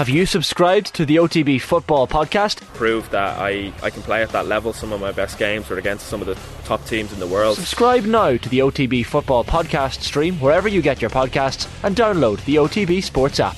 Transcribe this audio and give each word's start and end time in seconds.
Have 0.00 0.08
you 0.08 0.24
subscribed 0.24 0.94
to 0.94 1.04
the 1.04 1.16
OTB 1.16 1.60
Football 1.60 2.08
Podcast? 2.08 2.62
Prove 2.72 3.10
that 3.10 3.38
I, 3.38 3.70
I 3.82 3.90
can 3.90 4.00
play 4.00 4.22
at 4.22 4.30
that 4.30 4.46
level. 4.46 4.72
Some 4.72 4.94
of 4.94 5.00
my 5.02 5.12
best 5.12 5.38
games 5.38 5.68
were 5.68 5.76
against 5.76 6.06
some 6.06 6.22
of 6.22 6.26
the 6.26 6.38
top 6.64 6.82
teams 6.86 7.12
in 7.12 7.20
the 7.20 7.26
world. 7.26 7.56
Subscribe 7.56 8.04
now 8.06 8.38
to 8.38 8.48
the 8.48 8.60
OTB 8.60 9.04
Football 9.04 9.44
Podcast 9.44 10.00
stream 10.00 10.36
wherever 10.36 10.68
you 10.68 10.80
get 10.80 11.02
your 11.02 11.10
podcasts 11.10 11.68
and 11.84 11.94
download 11.94 12.42
the 12.46 12.54
OTB 12.54 13.04
Sports 13.04 13.40
app. 13.40 13.56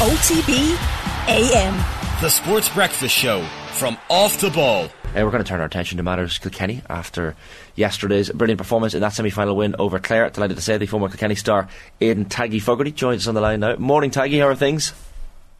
OTB 0.00 0.78
AM. 1.28 1.74
The 2.22 2.30
Sports 2.30 2.70
Breakfast 2.70 3.14
Show 3.14 3.44
from 3.72 3.98
Off 4.08 4.40
the 4.40 4.48
Ball. 4.48 4.84
Uh, 4.84 5.24
we're 5.24 5.30
going 5.30 5.44
to 5.44 5.48
turn 5.48 5.60
our 5.60 5.66
attention 5.66 5.98
to 5.98 6.02
matters 6.02 6.38
Kilkenny 6.38 6.80
after 6.88 7.36
yesterday's 7.76 8.30
brilliant 8.30 8.58
performance 8.58 8.94
in 8.94 9.02
that 9.02 9.12
semi-final 9.12 9.54
win 9.54 9.76
over 9.78 9.98
Clare. 9.98 10.30
Delighted 10.30 10.56
to 10.56 10.62
say 10.62 10.78
the 10.78 10.86
former 10.86 11.08
Kilkenny 11.08 11.34
star 11.34 11.68
Aidan 12.00 12.24
Taggy 12.24 12.62
Fogarty 12.62 12.92
joins 12.92 13.24
us 13.24 13.28
on 13.28 13.34
the 13.34 13.42
line 13.42 13.60
now. 13.60 13.76
Morning 13.76 14.10
Taggy, 14.10 14.40
how 14.40 14.48
are 14.48 14.54
things? 14.54 14.94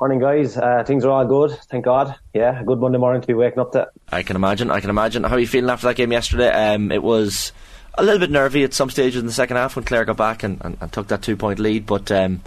Morning, 0.01 0.21
guys. 0.21 0.57
Uh, 0.57 0.85
things 0.86 1.04
are 1.04 1.11
all 1.11 1.27
good, 1.27 1.50
thank 1.71 1.85
God. 1.85 2.14
Yeah, 2.32 2.61
a 2.61 2.64
good 2.64 2.79
Monday 2.79 2.99
morning 2.99 3.21
to 3.21 3.27
be 3.27 3.35
waking 3.35 3.59
up 3.59 3.72
to. 3.72 3.91
I 4.13 4.22
can 4.22 4.36
imagine. 4.36 4.71
I 4.71 4.79
can 4.79 4.91
imagine. 4.91 5.25
How 5.25 5.35
are 5.35 5.41
you 5.41 5.46
feeling 5.49 5.71
after 5.71 5.89
that 5.89 5.96
game 5.96 6.13
yesterday? 6.13 6.50
Um, 6.50 6.93
it 6.93 7.03
was 7.03 7.50
a 7.95 8.05
little 8.05 8.21
bit 8.21 8.31
nervy 8.31 8.63
at 8.63 8.72
some 8.72 8.91
stages 8.91 9.19
in 9.19 9.27
the 9.27 9.32
second 9.32 9.57
half 9.57 9.75
when 9.75 9.85
Clare 9.85 10.05
got 10.05 10.17
back 10.17 10.45
and, 10.45 10.61
and, 10.64 10.77
and 10.81 10.93
took 10.93 11.08
that 11.08 11.22
two-point 11.22 11.58
lead, 11.58 11.85
but 11.85 12.13
um, 12.13 12.43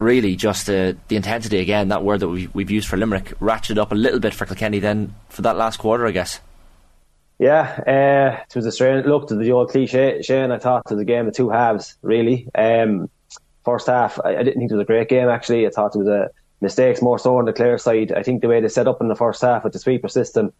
really 0.00 0.34
just 0.34 0.68
uh, 0.68 0.94
the 1.06 1.14
intensity 1.14 1.60
again. 1.60 1.86
That 1.86 2.02
word 2.02 2.18
that 2.18 2.28
we, 2.28 2.48
we've 2.48 2.70
used 2.72 2.88
for 2.88 2.96
Limerick 2.96 3.38
ratcheted 3.38 3.78
up 3.78 3.92
a 3.92 3.94
little 3.94 4.18
bit 4.18 4.34
for 4.34 4.44
Kilkenny 4.44 4.80
then 4.80 5.14
for 5.28 5.42
that 5.42 5.56
last 5.56 5.76
quarter, 5.76 6.04
I 6.04 6.10
guess. 6.10 6.40
Yeah, 7.38 7.80
uh, 7.86 8.42
it 8.42 8.56
was 8.56 8.66
a 8.66 8.72
strange 8.72 9.06
look 9.06 9.28
to 9.28 9.36
the 9.36 9.52
old 9.52 9.70
cliche. 9.70 10.20
Shane, 10.22 10.50
I 10.50 10.58
thought 10.58 10.90
was 10.90 11.00
a 11.00 11.04
game 11.04 11.28
of 11.28 11.34
two 11.34 11.48
halves, 11.48 11.96
really. 12.02 12.48
Um, 12.56 13.08
first 13.64 13.86
half, 13.86 14.18
I, 14.24 14.30
I 14.30 14.42
didn't 14.42 14.58
think 14.58 14.72
it 14.72 14.74
was 14.74 14.82
a 14.82 14.86
great 14.86 15.08
game. 15.08 15.28
Actually, 15.28 15.64
I 15.64 15.70
thought 15.70 15.94
it 15.94 15.98
was 16.00 16.08
a 16.08 16.30
mistakes 16.60 17.02
more 17.02 17.18
so 17.18 17.38
on 17.38 17.44
the 17.44 17.52
Clare 17.52 17.78
side. 17.78 18.12
I 18.12 18.22
think 18.22 18.42
the 18.42 18.48
way 18.48 18.60
they 18.60 18.68
set 18.68 18.88
up 18.88 19.00
in 19.00 19.08
the 19.08 19.14
first 19.14 19.42
half 19.42 19.64
with 19.64 19.72
the 19.72 19.78
sweeper 19.78 20.08
system 20.08 20.52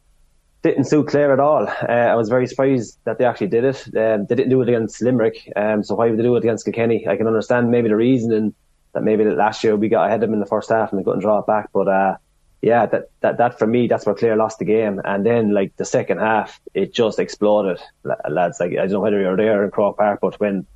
didn't 0.62 0.84
suit 0.84 1.08
Clare 1.08 1.32
at 1.32 1.40
all. 1.40 1.66
Uh, 1.68 1.92
I 1.92 2.14
was 2.14 2.28
very 2.28 2.46
surprised 2.46 2.98
that 3.04 3.18
they 3.18 3.24
actually 3.24 3.48
did 3.48 3.64
it. 3.64 3.86
Um, 3.96 4.26
they 4.26 4.34
didn't 4.34 4.50
do 4.50 4.62
it 4.62 4.68
against 4.68 5.00
Limerick, 5.02 5.50
um, 5.56 5.84
so 5.84 5.94
why 5.94 6.08
would 6.08 6.18
they 6.18 6.22
do 6.22 6.34
it 6.36 6.44
against 6.44 6.64
Kilkenny? 6.64 7.06
I 7.06 7.16
can 7.16 7.26
understand 7.26 7.70
maybe 7.70 7.88
the 7.88 7.96
reasoning 7.96 8.54
that 8.92 9.02
maybe 9.02 9.24
that 9.24 9.36
last 9.36 9.62
year 9.62 9.76
we 9.76 9.88
got 9.88 10.06
ahead 10.06 10.22
of 10.22 10.28
them 10.28 10.34
in 10.34 10.40
the 10.40 10.46
first 10.46 10.70
half 10.70 10.90
and 10.90 10.98
they 10.98 11.04
couldn't 11.04 11.20
draw 11.20 11.38
it 11.38 11.46
back. 11.46 11.68
But 11.72 11.88
uh, 11.88 12.16
yeah, 12.62 12.86
that, 12.86 13.10
that 13.20 13.38
that 13.38 13.58
for 13.58 13.66
me, 13.66 13.86
that's 13.86 14.06
where 14.06 14.14
Clare 14.14 14.36
lost 14.36 14.58
the 14.58 14.64
game. 14.64 15.00
And 15.04 15.24
then 15.24 15.52
like 15.52 15.76
the 15.76 15.84
second 15.84 16.18
half, 16.18 16.60
it 16.74 16.94
just 16.94 17.18
exploded, 17.18 17.80
lads. 18.28 18.58
Like 18.58 18.72
I 18.72 18.86
don't 18.86 18.92
know 18.92 19.00
whether 19.00 19.20
you 19.20 19.28
were 19.28 19.36
there 19.36 19.64
in 19.64 19.70
Croke 19.70 19.98
Park, 19.98 20.20
but 20.22 20.40
when 20.40 20.66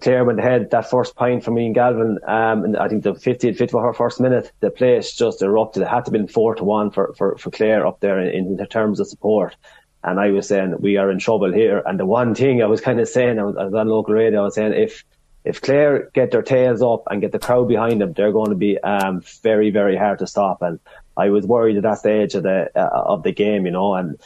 Clare 0.00 0.28
ahead 0.30 0.70
that 0.70 0.88
first 0.88 1.16
point 1.16 1.44
from 1.44 1.54
me 1.54 1.66
and 1.66 1.74
Galvin, 1.74 2.18
um, 2.26 2.64
and 2.64 2.76
I 2.78 2.88
think 2.88 3.02
the 3.02 3.12
50th, 3.12 3.58
54th 3.58 3.96
first 3.96 4.20
minute, 4.20 4.50
the 4.60 4.70
place 4.70 5.12
just 5.12 5.42
erupted. 5.42 5.82
It 5.82 5.88
had 5.88 6.06
to 6.06 6.08
have 6.08 6.12
been 6.12 6.28
four 6.28 6.54
to 6.54 6.64
one 6.64 6.90
for, 6.90 7.12
for, 7.18 7.36
for 7.36 7.50
Clare 7.50 7.86
up 7.86 8.00
there 8.00 8.18
in, 8.18 8.58
in 8.58 8.66
terms 8.68 9.00
of 9.00 9.06
support. 9.06 9.54
And 10.02 10.18
I 10.18 10.30
was 10.30 10.48
saying 10.48 10.76
we 10.80 10.96
are 10.96 11.10
in 11.10 11.18
trouble 11.18 11.52
here. 11.52 11.82
And 11.84 12.00
the 12.00 12.06
one 12.06 12.34
thing 12.34 12.62
I 12.62 12.66
was 12.66 12.80
kind 12.80 13.00
of 13.00 13.08
saying, 13.08 13.38
I 13.38 13.44
was, 13.44 13.56
I 13.56 13.64
was 13.64 13.74
on 13.74 13.88
local 13.88 14.14
radio, 14.14 14.40
I 14.40 14.44
was 14.44 14.54
saying 14.54 14.72
if 14.72 15.04
if 15.44 15.60
Clare 15.60 16.08
get 16.14 16.30
their 16.30 16.42
tails 16.42 16.82
up 16.82 17.02
and 17.10 17.20
get 17.20 17.32
the 17.32 17.38
crowd 17.38 17.66
behind 17.66 18.00
them, 18.00 18.12
they're 18.12 18.30
going 18.30 18.50
to 18.50 18.56
be 18.56 18.78
um, 18.78 19.22
very 19.42 19.70
very 19.70 19.96
hard 19.96 20.20
to 20.20 20.26
stop. 20.26 20.62
And 20.62 20.78
I 21.16 21.30
was 21.30 21.46
worried 21.46 21.76
at 21.76 21.82
that 21.82 21.98
stage 21.98 22.34
of 22.34 22.44
the 22.44 22.70
uh, 22.74 22.88
of 23.04 23.22
the 23.22 23.32
game, 23.32 23.66
you 23.66 23.72
know, 23.72 23.94
and 23.94 24.18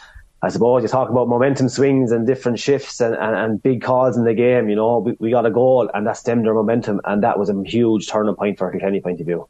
I 0.47 0.48
suppose 0.48 0.83
you 0.84 0.89
talk 0.89 1.11
about 1.11 1.28
momentum 1.28 1.69
swings 1.69 2.12
and 2.12 2.25
different 2.25 2.61
shifts 2.61 3.00
and, 3.00 3.16
and, 3.16 3.34
and 3.34 3.61
big 3.61 3.83
calls 3.83 4.16
in 4.16 4.22
the 4.22 4.33
game. 4.33 4.69
You 4.69 4.77
know, 4.77 4.98
we, 5.00 5.16
we 5.19 5.30
got 5.33 5.44
a 5.44 5.50
goal 5.50 5.91
and 5.92 6.06
that 6.06 6.16
stemmed 6.16 6.47
our 6.47 6.55
momentum, 6.55 7.00
and 7.05 7.25
that 7.25 7.36
was 7.36 7.50
a 7.50 7.62
huge 7.64 8.08
turning 8.08 8.36
point 8.36 8.56
for 8.56 8.70
Kilkenny 8.70 9.00
point 9.00 9.20
of 9.20 9.27
view. 9.27 9.48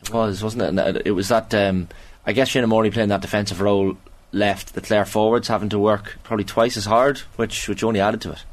It 0.00 0.14
was, 0.14 0.42
wasn't 0.42 0.78
it? 0.78 1.02
It 1.04 1.10
was 1.10 1.28
that. 1.28 1.52
Um, 1.52 1.88
I 2.24 2.32
guess 2.32 2.50
Seadna 2.50 2.68
Morey 2.68 2.90
playing 2.90 3.10
that 3.10 3.20
defensive 3.20 3.60
role 3.60 3.98
left 4.32 4.74
the 4.74 4.80
Clare 4.80 5.04
forwards 5.04 5.48
having 5.48 5.68
to 5.68 5.78
work 5.78 6.16
probably 6.22 6.44
twice 6.44 6.78
as 6.78 6.86
hard, 6.86 7.18
which 7.36 7.68
which 7.68 7.84
only 7.84 8.00
added 8.00 8.22
to 8.22 8.32
it. 8.32 8.44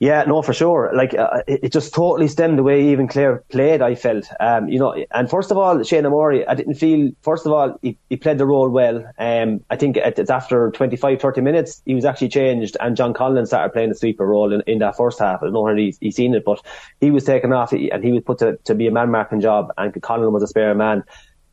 Yeah, 0.00 0.24
no, 0.26 0.40
for 0.40 0.54
sure. 0.54 0.90
Like 0.94 1.12
uh, 1.12 1.42
it, 1.46 1.72
just 1.72 1.92
totally 1.92 2.26
stemmed 2.26 2.58
the 2.58 2.62
way 2.62 2.88
even 2.88 3.06
Clare 3.06 3.44
played. 3.50 3.82
I 3.82 3.94
felt, 3.94 4.26
um, 4.40 4.66
you 4.66 4.78
know, 4.78 4.94
and 5.10 5.28
first 5.28 5.50
of 5.50 5.58
all, 5.58 5.76
Seadna 5.76 6.08
Morey, 6.08 6.46
I 6.46 6.54
didn't 6.54 6.76
feel. 6.76 7.10
First 7.20 7.44
of 7.44 7.52
all, 7.52 7.78
he, 7.82 7.98
he 8.08 8.16
played 8.16 8.38
the 8.38 8.46
role 8.46 8.70
well. 8.70 9.04
Um, 9.18 9.62
I 9.68 9.76
think 9.76 9.98
it's 9.98 10.30
after 10.30 10.70
25, 10.70 11.20
30 11.20 11.42
minutes, 11.42 11.82
he 11.84 11.94
was 11.94 12.06
actually 12.06 12.30
changed, 12.30 12.78
and 12.80 12.96
John 12.96 13.12
Collins 13.12 13.50
started 13.50 13.74
playing 13.74 13.90
the 13.90 13.94
sweeper 13.94 14.26
role 14.26 14.54
in, 14.54 14.62
in 14.66 14.78
that 14.78 14.96
first 14.96 15.18
half. 15.18 15.42
I 15.42 15.50
don't 15.50 15.52
know 15.52 15.76
he's, 15.76 15.98
seen 16.16 16.34
it, 16.34 16.46
but 16.46 16.64
he 17.02 17.10
was 17.10 17.24
taken 17.24 17.52
off, 17.52 17.72
and 17.72 18.02
he 18.02 18.12
was 18.12 18.22
put 18.24 18.38
to, 18.38 18.56
to 18.64 18.74
be 18.74 18.86
a 18.86 18.90
man 18.90 19.10
marking 19.10 19.42
job, 19.42 19.70
and 19.76 20.00
Collins 20.00 20.32
was 20.32 20.42
a 20.42 20.46
spare 20.46 20.74
man. 20.74 21.04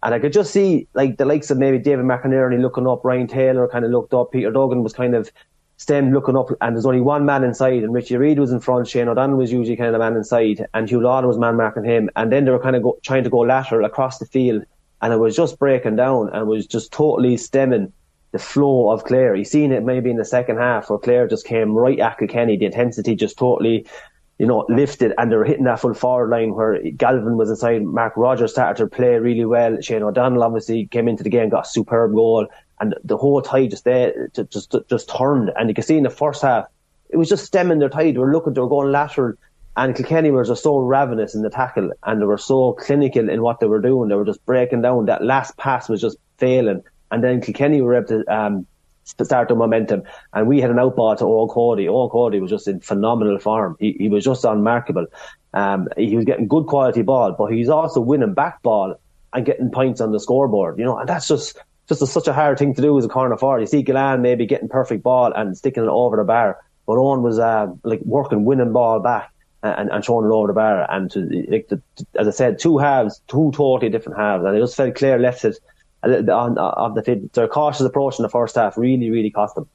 And 0.04 0.14
I 0.16 0.20
could 0.20 0.32
just 0.32 0.54
see 0.54 0.88
like 0.94 1.18
the 1.18 1.26
likes 1.26 1.52
of 1.52 1.58
maybe 1.58 1.80
David 1.80 2.06
McInerney 2.06 2.62
looking 2.62 2.88
up, 2.88 3.04
Ryan 3.04 3.28
Taylor 3.28 3.68
kind 3.68 3.84
of 3.84 3.92
looked 3.92 4.14
up, 4.14 4.32
Peter 4.32 4.52
Duggan 4.52 4.84
was 4.84 4.94
kind 4.94 5.16
of 5.16 5.30
Stem 5.80 6.12
looking 6.12 6.36
up, 6.36 6.50
and 6.60 6.76
there's 6.76 6.88
only 6.88 7.02
one 7.02 7.24
man 7.24 7.44
inside, 7.44 7.84
and 7.84 7.94
Richie 7.94 8.18
Reid 8.18 8.40
was 8.40 8.52
in 8.52 8.60
front. 8.60 8.88
Shane 8.88 9.08
O'Donnell 9.08 9.38
was 9.38 9.52
usually 9.52 9.78
kind 9.78 9.88
of 9.88 9.94
the 9.94 10.00
man 10.00 10.16
inside, 10.16 10.66
and 10.74 10.90
Huw 10.90 11.00
Lawlor 11.00 11.28
was 11.28 11.38
man 11.38 11.56
marking 11.56 11.84
him. 11.84 12.10
And 12.16 12.32
then 12.32 12.46
they 12.46 12.52
were 12.52 12.60
kind 12.60 12.76
of 12.76 12.82
go, 12.82 12.98
trying 13.04 13.24
to 13.26 13.30
go 13.30 13.40
lateral 13.40 13.86
across 13.86 14.18
the 14.18 14.26
field, 14.26 14.64
and 15.04 15.14
it 15.14 15.18
was 15.18 15.36
just 15.36 15.60
breaking 15.60 15.96
down, 15.96 16.32
and 16.34 16.48
was 16.48 16.66
just 16.66 16.92
totally 16.92 17.38
stemming 17.38 17.94
the 18.32 18.40
flow 18.40 18.90
of 18.90 19.04
Clare. 19.04 19.36
You 19.36 19.46
seen 19.46 19.72
it 19.72 19.84
maybe 19.84 20.10
in 20.10 20.18
the 20.18 20.26
second 20.26 20.58
half 20.58 20.90
where 20.90 20.98
Clare 20.98 21.28
just 21.28 21.46
came 21.46 21.74
right 21.74 22.00
at 22.00 22.18
Kilkenny. 22.18 22.58
The 22.58 22.66
intensity 22.66 23.16
just 23.16 23.38
totally, 23.38 23.86
you 24.40 24.48
know, 24.48 24.66
lifted, 24.70 25.14
and 25.20 25.32
they 25.32 25.36
were 25.36 25.46
hitting 25.46 25.66
that 25.66 25.80
full 25.80 25.94
forward 25.94 26.32
line 26.32 26.56
where 26.56 26.82
Galvin 26.92 27.38
was 27.38 27.52
inside. 27.52 27.84
Mark 27.84 28.18
Rodgers 28.18 28.52
started 28.52 28.84
to 28.84 28.88
play 28.88 29.20
really 29.20 29.46
well. 29.46 29.80
Shane 29.80 30.02
O'Donnell 30.02 30.42
obviously 30.42 30.88
came 30.88 31.08
into 31.08 31.24
the 31.24 31.30
game, 31.30 31.50
got 31.50 31.68
a 31.68 31.70
superb 31.70 32.16
goal 32.16 32.48
and 32.80 32.96
the 33.04 33.18
whole 33.18 33.42
tide 33.42 33.72
just 33.72 33.84
there 33.84 34.30
just 34.34 34.76
just, 34.90 35.10
turned. 35.10 35.52
And 35.56 35.70
you 35.70 35.76
can 35.76 35.84
see 35.84 35.98
in 35.98 36.04
the 36.04 36.10
first 36.10 36.42
half, 36.42 36.66
it 37.10 37.18
was 37.18 37.30
just 37.30 37.46
stemming 37.46 37.80
their 37.80 37.90
tide. 37.90 38.16
They 38.16 38.20
were 38.20 38.32
looking, 38.32 38.54
they 38.54 38.62
were 38.62 38.70
going 38.70 38.92
lateral, 38.92 39.34
and 39.76 39.96
Kilkenny 39.96 40.32
were 40.32 40.44
just 40.44 40.64
so 40.64 40.78
ravenous 40.80 41.36
in 41.36 41.42
the 41.42 41.50
tackle, 41.50 41.92
and 42.04 42.22
they 42.22 42.26
were 42.26 42.38
so 42.38 42.74
clinical 42.74 43.30
in 43.30 43.42
what 43.42 43.60
they 43.60 43.68
were 43.68 43.82
doing. 43.82 44.10
They 44.10 44.16
were 44.16 44.26
just 44.26 44.46
breaking 44.46 44.82
down. 44.82 45.06
That 45.06 45.24
last 45.24 45.58
pass 45.58 45.90
was 45.90 46.02
just 46.02 46.18
failing, 46.38 46.84
and 47.12 47.24
then 47.24 47.42
Kilkenny 47.42 47.82
were 47.82 47.96
able 47.96 48.08
to. 48.08 48.34
Um, 48.34 48.68
start 49.08 49.48
the 49.48 49.56
momentum. 49.56 50.04
And 50.34 50.48
we 50.48 50.60
had 50.60 50.70
an 50.70 50.78
outball 50.78 51.18
to 51.18 51.24
Eoin 51.24 51.50
Cody. 51.50 51.86
Eoin 51.86 52.12
Cody 52.12 52.42
was 52.42 52.52
just 52.52 52.68
in 52.68 52.82
phenomenal 52.82 53.40
form. 53.40 53.78
He, 53.80 53.94
he 53.94 54.10
was 54.10 54.26
just 54.26 54.44
unmarkable. 54.44 55.06
Um, 55.54 55.88
he 55.96 56.16
was 56.16 56.26
getting 56.26 56.48
good 56.48 56.66
quality 56.68 57.04
ball, 57.04 57.32
but 57.32 57.48
he's 57.48 57.70
also 57.70 58.02
winning 58.02 58.34
back 58.34 58.62
ball 58.64 59.00
and 59.34 59.46
getting 59.46 59.72
points 59.72 60.02
on 60.02 60.12
the 60.12 60.20
scoreboard, 60.20 60.78
you 60.78 60.86
know, 60.86 60.98
and 60.98 61.08
that's 61.08 61.28
just, 61.28 61.58
just 61.88 62.02
a, 62.02 62.08
such 62.08 62.28
a 62.28 62.34
hard 62.34 62.60
thing 62.60 62.74
to 62.74 62.82
do 62.82 62.98
as 62.98 63.06
a 63.06 63.10
corner 63.10 63.38
forward. 63.38 63.62
You 63.62 63.68
see 63.68 63.84
Gillane 63.84 64.22
maybe 64.22 64.46
getting 64.46 64.70
perfect 64.70 65.04
ball 65.04 65.32
and 65.34 65.58
sticking 65.58 65.84
it 65.84 65.90
over 65.90 66.18
the 66.18 66.24
bar, 66.24 66.60
but 66.86 66.96
Eoin 66.96 67.22
was 67.22 67.40
uh, 67.40 67.68
like 67.84 68.02
working 68.02 68.46
winning 68.46 68.74
ball 68.74 69.00
back 69.00 69.32
and, 69.64 69.90
and 69.90 70.04
throwing 70.04 70.26
it 70.26 70.34
over 70.34 70.48
the 70.48 70.54
bar. 70.54 70.90
And 70.92 71.10
to, 71.12 71.46
like 71.50 71.70
as 72.20 72.28
I 72.28 72.32
said, 72.32 72.60
two 72.60 72.78
halves, 72.78 73.22
two 73.28 73.52
totally 73.56 73.90
different 73.90 74.18
halves, 74.18 74.44
and 74.46 74.56
it 74.56 74.60
just 74.60 74.76
felt 74.76 74.96
Clare 74.96 75.20
left 75.20 75.46
it 75.46 75.58
a 76.04 76.08
little 76.10 76.24
bit 76.24 76.32
on, 76.32 76.58
on 76.58 76.94
the 76.94 77.04
field. 77.04 77.32
Their 77.34 77.48
cautious 77.48 77.82
approach 77.82 78.20
in 78.20 78.24
the 78.24 78.30
first 78.30 78.56
half 78.56 78.78
really, 78.78 79.10
really 79.10 79.32
cost 79.32 79.56
them. 79.56 79.68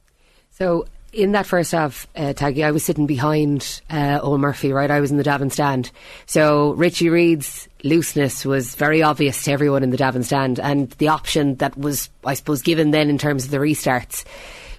So 0.51 0.87
in 1.13 1.33
that 1.33 1.47
first 1.47 1.73
half, 1.73 2.07
uh, 2.17 2.33
Taggy, 2.33 2.65
I 2.65 2.71
was 2.71 2.85
sitting 2.85 3.07
behind 3.07 3.81
uh, 3.91 4.21
Murphy, 4.39 4.73
right? 4.73 4.91
I 4.91 5.01
was 5.01 5.11
in 5.11 5.19
the 5.19 5.25
Davin 5.25 5.53
stand. 5.53 5.91
So 6.27 6.73
Richie 6.73 7.11
Reid's 7.11 7.69
looseness 7.85 8.45
was 8.45 8.75
very 8.75 9.03
obvious 9.03 9.45
to 9.45 9.53
everyone 9.53 9.83
in 9.83 9.91
the 9.91 9.99
Davin 9.99 10.25
stand, 10.25 10.59
and 10.59 10.91
the 10.93 11.09
option 11.09 11.57
that 11.57 11.77
was, 11.77 12.09
I 12.25 12.35
suppose, 12.35 12.63
given 12.63 12.91
then 12.93 13.11
in 13.11 13.19
terms 13.19 13.45
of 13.45 13.51
the 13.51 13.59
restarts. 13.59 14.25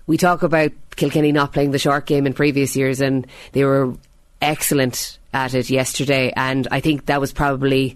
We 0.07 0.17
talk 0.17 0.43
about 0.43 0.71
Kilkenny 0.95 1.31
not 1.31 1.53
playing 1.53 1.71
the 1.71 1.79
short 1.79 2.05
game 2.05 2.25
in 2.25 2.33
previous 2.33 2.75
years, 2.75 2.99
and 2.99 3.27
they 3.51 3.63
were 3.63 3.93
excellent 4.41 5.19
at 5.33 5.53
it 5.53 5.69
yesterday, 5.69 6.33
and 6.35 6.67
I 6.71 6.79
think 6.79 7.05
that 7.05 7.21
was 7.21 7.31
probably 7.31 7.95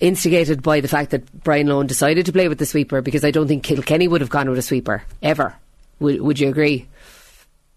instigated 0.00 0.62
by 0.62 0.80
the 0.80 0.88
fact 0.88 1.12
that 1.12 1.44
Brian 1.44 1.68
Lohan 1.68 1.86
decided 1.86 2.26
to 2.26 2.32
play 2.32 2.48
with 2.48 2.58
the 2.58 2.66
sweeper 2.66 3.00
because 3.00 3.24
I 3.24 3.30
don't 3.30 3.46
think 3.46 3.62
Kilkenny 3.62 4.08
would 4.08 4.20
have 4.20 4.30
gone 4.30 4.50
with 4.50 4.58
a 4.58 4.62
sweeper 4.62 5.04
ever. 5.22 5.54
Would, 6.00 6.20
would 6.20 6.40
you 6.40 6.48
agree? 6.48 6.88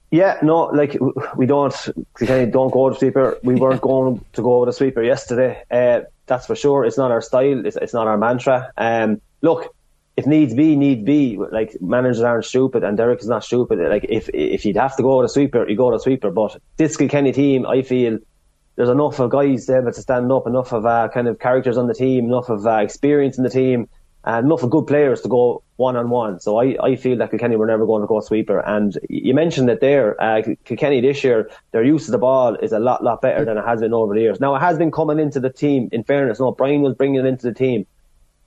Yeah, 0.09 0.37
no, 0.41 0.65
like 0.65 0.97
we 1.35 1.45
don't, 1.45 1.73
Kilkenny 2.17 2.49
don't 2.49 2.71
go 2.71 2.85
with 2.85 2.95
a 2.95 2.99
sweeper. 2.99 3.37
We 3.43 3.55
weren't 3.59 3.81
going 3.81 4.23
to 4.33 4.41
go 4.41 4.61
with 4.61 4.69
a 4.69 4.73
sweeper 4.73 5.03
yesterday. 5.03 5.63
Uh, 5.69 6.01
that's 6.27 6.47
for 6.47 6.55
sure. 6.55 6.85
It's 6.85 6.97
not 6.97 7.11
our 7.11 7.21
style. 7.21 7.65
It's, 7.65 7.75
it's 7.75 7.93
not 7.93 8.07
our 8.07 8.17
mantra. 8.17 8.71
Um, 8.77 9.21
look, 9.41 9.75
if 10.15 10.25
needs 10.25 10.53
be, 10.53 10.75
need 10.75 11.05
be. 11.05 11.37
Like 11.37 11.75
managers 11.81 12.21
aren't 12.21 12.45
stupid, 12.45 12.83
and 12.83 12.97
Derek 12.97 13.19
is 13.19 13.27
not 13.27 13.43
stupid. 13.43 13.79
Like 13.79 14.05
if 14.07 14.29
if 14.33 14.65
you'd 14.65 14.77
have 14.77 14.95
to 14.97 15.03
go 15.03 15.17
with 15.17 15.25
a 15.25 15.29
sweeper, 15.29 15.67
you 15.69 15.75
go 15.75 15.91
with 15.91 15.99
a 16.01 16.03
sweeper. 16.03 16.31
But 16.31 16.59
this 16.77 16.97
Kilkenny 16.97 17.33
team, 17.33 17.65
I 17.65 17.81
feel 17.81 18.17
there's 18.75 18.89
enough 18.89 19.19
of 19.19 19.29
guys 19.29 19.65
there 19.65 19.81
to 19.81 19.93
stand 19.93 20.31
up, 20.31 20.47
enough 20.47 20.71
of 20.71 20.85
uh, 20.85 21.09
kind 21.13 21.27
of 21.27 21.39
characters 21.39 21.77
on 21.77 21.87
the 21.87 21.93
team, 21.93 22.25
enough 22.25 22.49
of 22.49 22.65
uh, 22.65 22.77
experience 22.77 23.37
in 23.37 23.43
the 23.43 23.49
team 23.49 23.89
enough 24.27 24.63
of 24.63 24.69
good 24.69 24.87
players 24.87 25.21
to 25.21 25.29
go 25.29 25.63
one 25.77 25.95
on 25.95 26.09
one. 26.09 26.39
So 26.39 26.59
I, 26.59 26.75
I 26.83 26.95
feel 26.95 27.17
that 27.17 27.29
Kilkenny 27.29 27.55
were 27.55 27.67
never 27.67 27.85
going 27.85 28.01
to 28.01 28.07
go 28.07 28.19
sweeper. 28.19 28.59
And 28.59 28.97
you 29.09 29.33
mentioned 29.33 29.69
that 29.69 29.79
there, 29.79 30.21
uh, 30.21 30.41
Kilkenny 30.65 31.01
this 31.01 31.23
year, 31.23 31.49
their 31.71 31.83
use 31.83 32.07
of 32.07 32.11
the 32.11 32.17
ball 32.17 32.55
is 32.55 32.71
a 32.71 32.79
lot, 32.79 33.03
lot 33.03 33.21
better 33.21 33.45
than 33.45 33.57
it 33.57 33.65
has 33.65 33.79
been 33.79 33.93
over 33.93 34.13
the 34.13 34.21
years. 34.21 34.39
Now 34.39 34.55
it 34.55 34.59
has 34.59 34.77
been 34.77 34.91
coming 34.91 35.19
into 35.19 35.39
the 35.39 35.49
team, 35.49 35.89
in 35.91 36.03
fairness. 36.03 36.39
No, 36.39 36.51
Brian 36.51 36.81
was 36.81 36.95
bringing 36.95 37.21
it 37.21 37.25
into 37.25 37.45
the 37.47 37.53
team. 37.53 37.85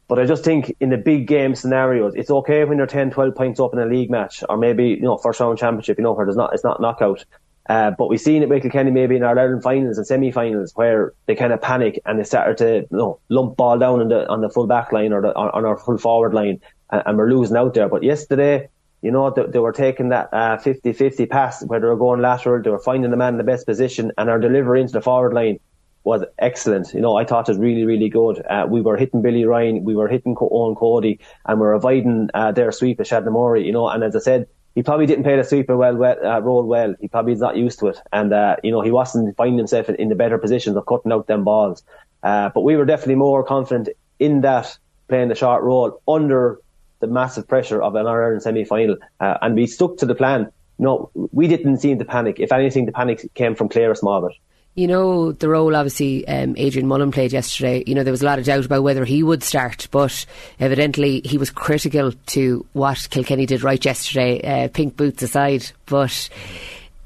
But 0.09 0.19
I 0.19 0.27
just 0.27 0.45
think 0.45 0.75
in 0.81 0.91
the 0.91 0.99
big 0.99 1.29
game 1.29 1.55
scenarios, 1.55 2.15
it's 2.17 2.31
okay 2.31 2.65
when 2.65 2.79
you're 2.79 2.87
10, 2.89 3.13
12 3.13 3.35
points 3.37 3.61
up 3.61 3.73
in 3.73 3.79
a 3.79 3.87
league 3.87 4.11
match 4.11 4.43
or 4.49 4.57
maybe, 4.57 4.89
you 4.89 5.03
know, 5.03 5.17
first 5.17 5.39
round 5.39 5.57
championship, 5.57 5.99
you 5.99 6.03
know, 6.03 6.13
where 6.13 6.27
there's 6.27 6.37
not, 6.37 6.53
it's 6.53 6.65
not 6.65 6.81
knockout. 6.81 7.25
Uh, 7.71 7.93
but 7.93 8.09
we've 8.09 8.21
seen 8.21 8.43
it 8.43 8.49
with 8.49 8.63
Kilkenny 8.63 8.91
maybe 8.91 9.15
in 9.15 9.23
our 9.23 9.39
Ireland 9.39 9.63
finals 9.63 9.97
and 9.97 10.05
semi-finals 10.05 10.73
where 10.75 11.13
they 11.27 11.37
kind 11.37 11.53
of 11.53 11.63
panic 11.63 12.01
and 12.05 12.19
they 12.19 12.25
started 12.25 12.59
to 12.59 12.79
you 12.91 12.99
know, 12.99 13.21
lump 13.29 13.57
ball 13.57 13.79
down 13.79 14.01
on 14.01 14.09
the 14.09 14.29
on 14.29 14.41
the 14.41 14.51
full 14.51 14.67
back 14.67 14.91
line 14.91 15.13
or 15.13 15.23
the, 15.23 15.33
on, 15.37 15.51
on 15.51 15.65
our 15.65 15.79
full 15.79 15.97
forward 15.97 16.35
line 16.35 16.61
and, 16.91 17.03
and, 17.07 17.17
we're 17.17 17.31
losing 17.31 17.57
out 17.57 17.75
there. 17.75 17.89
But 17.89 18.03
yesterday, 18.03 18.69
you 19.03 19.13
know, 19.13 19.31
they, 19.31 19.47
they 19.47 19.61
were 19.61 19.71
taking 19.71 20.09
that 20.09 20.31
uh, 20.33 20.57
50-50 20.57 21.31
pass 21.31 21.65
where 21.65 21.79
they 21.79 21.87
were 21.87 21.97
going 21.97 22.21
lateral, 22.21 22.61
they 22.61 22.71
were 22.71 22.81
finding 22.81 23.13
the 23.13 23.17
man 23.17 23.35
in 23.35 23.39
the 23.39 23.45
best 23.45 23.67
position 23.67 24.11
and 24.19 24.29
our 24.29 24.41
delivery 24.41 24.81
into 24.81 24.95
the 24.95 25.01
forward 25.01 25.33
line 25.33 25.61
was 26.03 26.25
excellent. 26.41 26.93
You 26.93 27.01
know, 27.01 27.19
I 27.19 27.25
thought 27.25 27.49
it 27.49 27.53
was 27.53 27.59
really, 27.59 27.85
really 27.85 28.09
good. 28.09 28.45
Uh, 28.51 28.67
we 28.69 28.81
were 28.81 28.97
hitting 28.97 29.23
Billy 29.23 29.45
Ryan, 29.45 29.85
we 29.85 29.95
were 29.95 30.09
hitting 30.09 30.35
Eoin 30.35 30.77
Cody, 30.77 31.21
and 31.47 31.61
we 31.61 31.67
are 31.69 31.75
avoiding 31.75 32.31
uh, 32.35 32.51
their 32.51 32.73
sweep 32.73 32.99
of 32.99 33.07
Seadna 33.07 33.65
you 33.65 33.71
know, 33.71 33.89
and 33.89 34.03
as 34.03 34.17
I 34.17 34.19
said, 34.19 34.49
he 34.75 34.83
probably 34.83 35.07
didn't 35.07 35.25
play 35.25 35.37
the 35.37 35.45
sweeper 35.45 35.77
well, 35.77 35.97
well 35.97 36.17
uh, 36.25 36.41
role 36.41 36.65
well. 36.65 36.95
He 37.01 37.09
probably 37.09 37.33
is 37.33 37.41
not 37.41 37.57
used 37.57 37.79
to 37.81 37.89
it, 37.89 37.99
and 38.13 38.33
uh, 38.33 38.57
you 38.63 38.71
know 38.71 38.81
he 38.81 38.91
wasn't 38.91 39.37
finding 39.37 39.59
himself 39.59 39.89
in, 39.89 39.97
in, 39.97 40.09
the 40.09 40.15
better 40.15 40.39
positions 40.39 40.77
of 40.77 40.87
cutting 40.87 41.13
out 41.13 41.27
them 41.27 41.45
balls. 41.45 41.83
Uh, 42.23 42.51
but 42.55 42.63
we 42.63 42.77
were 42.77 42.85
definitely 42.85 43.17
more 43.17 43.43
confident 43.43 43.89
in 44.19 44.43
that 44.43 44.77
playing 45.09 45.29
the 45.29 45.35
short 45.35 45.63
role 45.63 46.01
under 46.07 46.61
the 47.01 47.07
massive 47.07 47.49
pressure 47.49 47.83
of 47.83 47.95
an 47.95 48.07
Ireland 48.07 48.43
semi-final, 48.43 48.97
uh, 49.21 49.39
and 49.43 49.55
we 49.55 49.67
stuck 49.67 49.97
to 49.99 50.07
the 50.07 50.15
plan. 50.15 50.51
No, 50.79 51.11
we 51.15 51.49
didn't 51.49 51.79
seem 51.79 51.99
to 51.99 52.05
panic. 52.05 52.39
If 52.39 52.53
anything, 52.53 52.87
the 52.87 52.93
panic 52.93 53.29
came 53.35 53.55
from 53.55 53.69
Clare 53.69 53.93
Smallbit. 53.93 54.33
You 54.81 54.87
know, 54.87 55.33
the 55.33 55.51
role 55.51 55.77
obviously 55.77 56.27
um, 56.27 56.55
Adrian 56.57 56.89
Mullen 56.89 57.11
played 57.11 57.35
yesterday, 57.35 57.85
you 57.87 57.95
know, 57.95 58.03
there 58.03 58.15
was 58.15 58.23
a 58.23 58.25
lot 58.25 58.39
of 58.39 58.47
doubt 58.47 58.65
about 58.65 58.83
whether 58.83 59.05
he 59.05 59.23
would 59.23 59.43
start, 59.43 59.87
but 59.91 60.25
evidently 60.59 61.21
he 61.23 61.37
was 61.37 61.51
critical 61.51 62.13
to 62.13 62.65
what 62.73 63.07
Kilkenny 63.11 63.45
did 63.45 63.63
right 63.63 63.85
yesterday, 63.85 64.41
uh, 64.41 64.69
pink 64.69 64.97
boots 64.97 65.23
aside. 65.23 65.71
But 65.85 66.31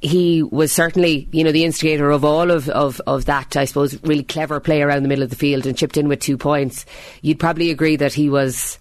he 0.00 0.44
was 0.44 0.70
certainly, 0.70 1.26
you 1.32 1.42
know, 1.42 1.50
the 1.50 1.64
instigator 1.64 2.12
of 2.12 2.24
all 2.24 2.52
of, 2.52 2.68
of, 2.68 3.00
of 3.08 3.24
that, 3.24 3.56
I 3.56 3.64
suppose, 3.64 4.00
really 4.04 4.22
clever 4.22 4.60
play 4.60 4.80
around 4.80 5.02
the 5.02 5.08
middle 5.08 5.24
of 5.24 5.30
the 5.30 5.34
field 5.34 5.66
and 5.66 5.76
chipped 5.76 5.96
in 5.96 6.06
with 6.06 6.20
two 6.20 6.38
points. 6.38 6.86
You'd 7.22 7.40
probably 7.40 7.72
agree 7.72 7.96
that 7.96 8.12
he 8.12 8.30
was 8.30 8.78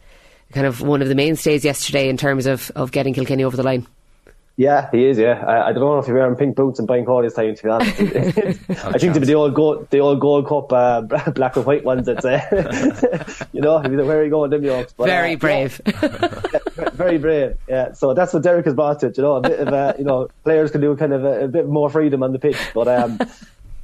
kind 0.51 0.68
of 0.68 0.81
one 0.81 1.01
of 1.01 1.07
the 1.07 1.16
mainstays 1.16 1.66
yesterday 1.66 2.10
in 2.10 2.18
terms 2.18 2.46
of, 2.46 2.69
of 2.75 2.92
getting 2.92 3.16
Kilkenny 3.16 3.44
over 3.44 3.57
the 3.57 3.63
line. 3.63 3.88
Yeah, 4.55 4.89
he 4.91 5.05
is. 5.05 5.17
Yeah, 5.17 5.44
I, 5.47 5.69
I 5.69 5.73
don't 5.73 5.81
know 5.81 5.97
if 5.97 6.07
you're 6.07 6.15
wearing 6.15 6.35
pink 6.35 6.55
boots 6.55 6.77
and 6.77 6.88
buying 6.88 7.05
this 7.23 7.33
time. 7.33 7.55
To 7.55 7.63
be 7.63 7.69
honest, 7.69 8.00
I 8.85 8.97
think 9.00 9.15
to 9.15 9.19
be 9.19 9.25
the 9.25 9.33
old 9.33 9.55
gold, 9.55 9.89
the 9.89 10.00
old 10.00 10.19
Gold 10.19 10.47
Cup 10.47 10.71
uh, 10.71 11.01
black 11.31 11.55
and 11.55 11.65
white 11.65 11.83
ones. 11.83 12.07
It's 12.07 12.23
uh, 12.23 13.47
you 13.51 13.61
know, 13.61 13.79
where 13.79 14.19
are 14.19 14.23
you 14.23 14.29
going, 14.29 14.51
them 14.51 14.63
Yorks? 14.63 14.94
But, 14.94 15.07
very 15.07 15.33
uh, 15.33 15.38
brave. 15.38 15.81
Yeah, 15.85 16.89
very 16.94 17.17
brave. 17.17 17.57
Yeah, 17.67 17.94
so 17.94 18.13
that's 18.13 18.31
what 18.31 18.44
Derek 18.44 18.65
has 18.65 18.75
brought 18.75 19.01
it. 19.03 19.17
You 19.17 19.23
know, 19.23 19.38
a 19.38 19.41
bit 19.41 19.59
of 19.59 19.69
uh, 19.69 19.94
you 19.97 20.03
know, 20.03 20.29
players 20.44 20.69
can 20.69 20.81
do 20.81 20.95
kind 20.95 21.13
of 21.13 21.23
a, 21.23 21.45
a, 21.45 21.47
bit 21.47 21.67
more 21.67 21.89
freedom 21.89 22.21
on 22.21 22.31
the 22.31 22.39
pitch. 22.39 22.57
But 22.75 22.88
um, 22.88 23.17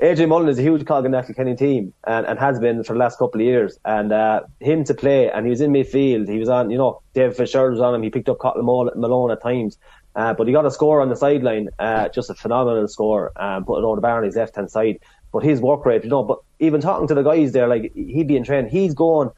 AJ 0.02 0.30
Mullen 0.30 0.48
is 0.48 0.58
a 0.58 0.62
huge 0.62 0.86
cog 0.86 1.06
in 1.06 1.12
that 1.12 1.26
Kilkenny 1.26 1.58
team 1.58 1.94
and, 2.06 2.26
and 2.26 2.40
has 2.40 2.58
been 2.58 2.86
for 2.86 2.94
the 2.94 3.00
last 3.00 3.20
couple 3.20 3.42
of 3.42 3.46
years. 3.46 3.78
And 3.84 4.14
uh, 4.14 4.44
him 4.62 4.86
to 4.86 4.94
play, 4.94 5.30
and 5.30 5.46
he 5.46 5.50
was 5.50 5.60
in 5.60 5.72
midfield. 5.74 6.30
He 6.30 6.40
was 6.40 6.48
on, 6.48 6.70
you 6.72 6.78
know, 6.78 7.02
David 7.14 7.36
Fitzgerald 7.36 7.74
was 7.74 7.82
on 7.82 7.96
him. 7.96 8.04
He 8.04 8.10
picked 8.10 8.30
up 8.30 8.40
Cathal 8.40 8.64
Malone 8.64 9.32
at 9.32 9.42
times. 9.42 9.78
Uh, 10.16 10.34
but 10.34 10.48
he 10.48 10.54
got 10.54 10.66
a 10.66 10.72
score 10.72 11.02
on 11.02 11.10
the 11.10 11.16
sideline, 11.18 11.70
uh, 11.80 12.08
just 12.10 12.30
a 12.30 12.34
phenomenal 12.34 12.88
score, 12.88 13.32
um, 13.36 13.66
putting 13.66 13.84
over 13.84 13.96
the 13.96 14.02
bar 14.02 14.18
on 14.18 14.24
his 14.24 14.38
left 14.38 14.56
hand 14.56 14.72
side. 14.72 15.00
But 15.34 15.44
his 15.44 15.60
work 15.60 15.86
rate, 15.86 16.06
you 16.06 16.10
know, 16.10 16.24
but 16.24 16.40
even 16.60 16.80
talking 16.80 17.08
to 17.08 17.14
the 17.14 17.22
guys 17.22 17.52
there, 17.52 17.68
like 17.68 17.92
he'd 17.94 18.28
be 18.28 18.38
in 18.38 18.44
train, 18.46 18.70
he's 18.70 18.94
going, 18.94 19.30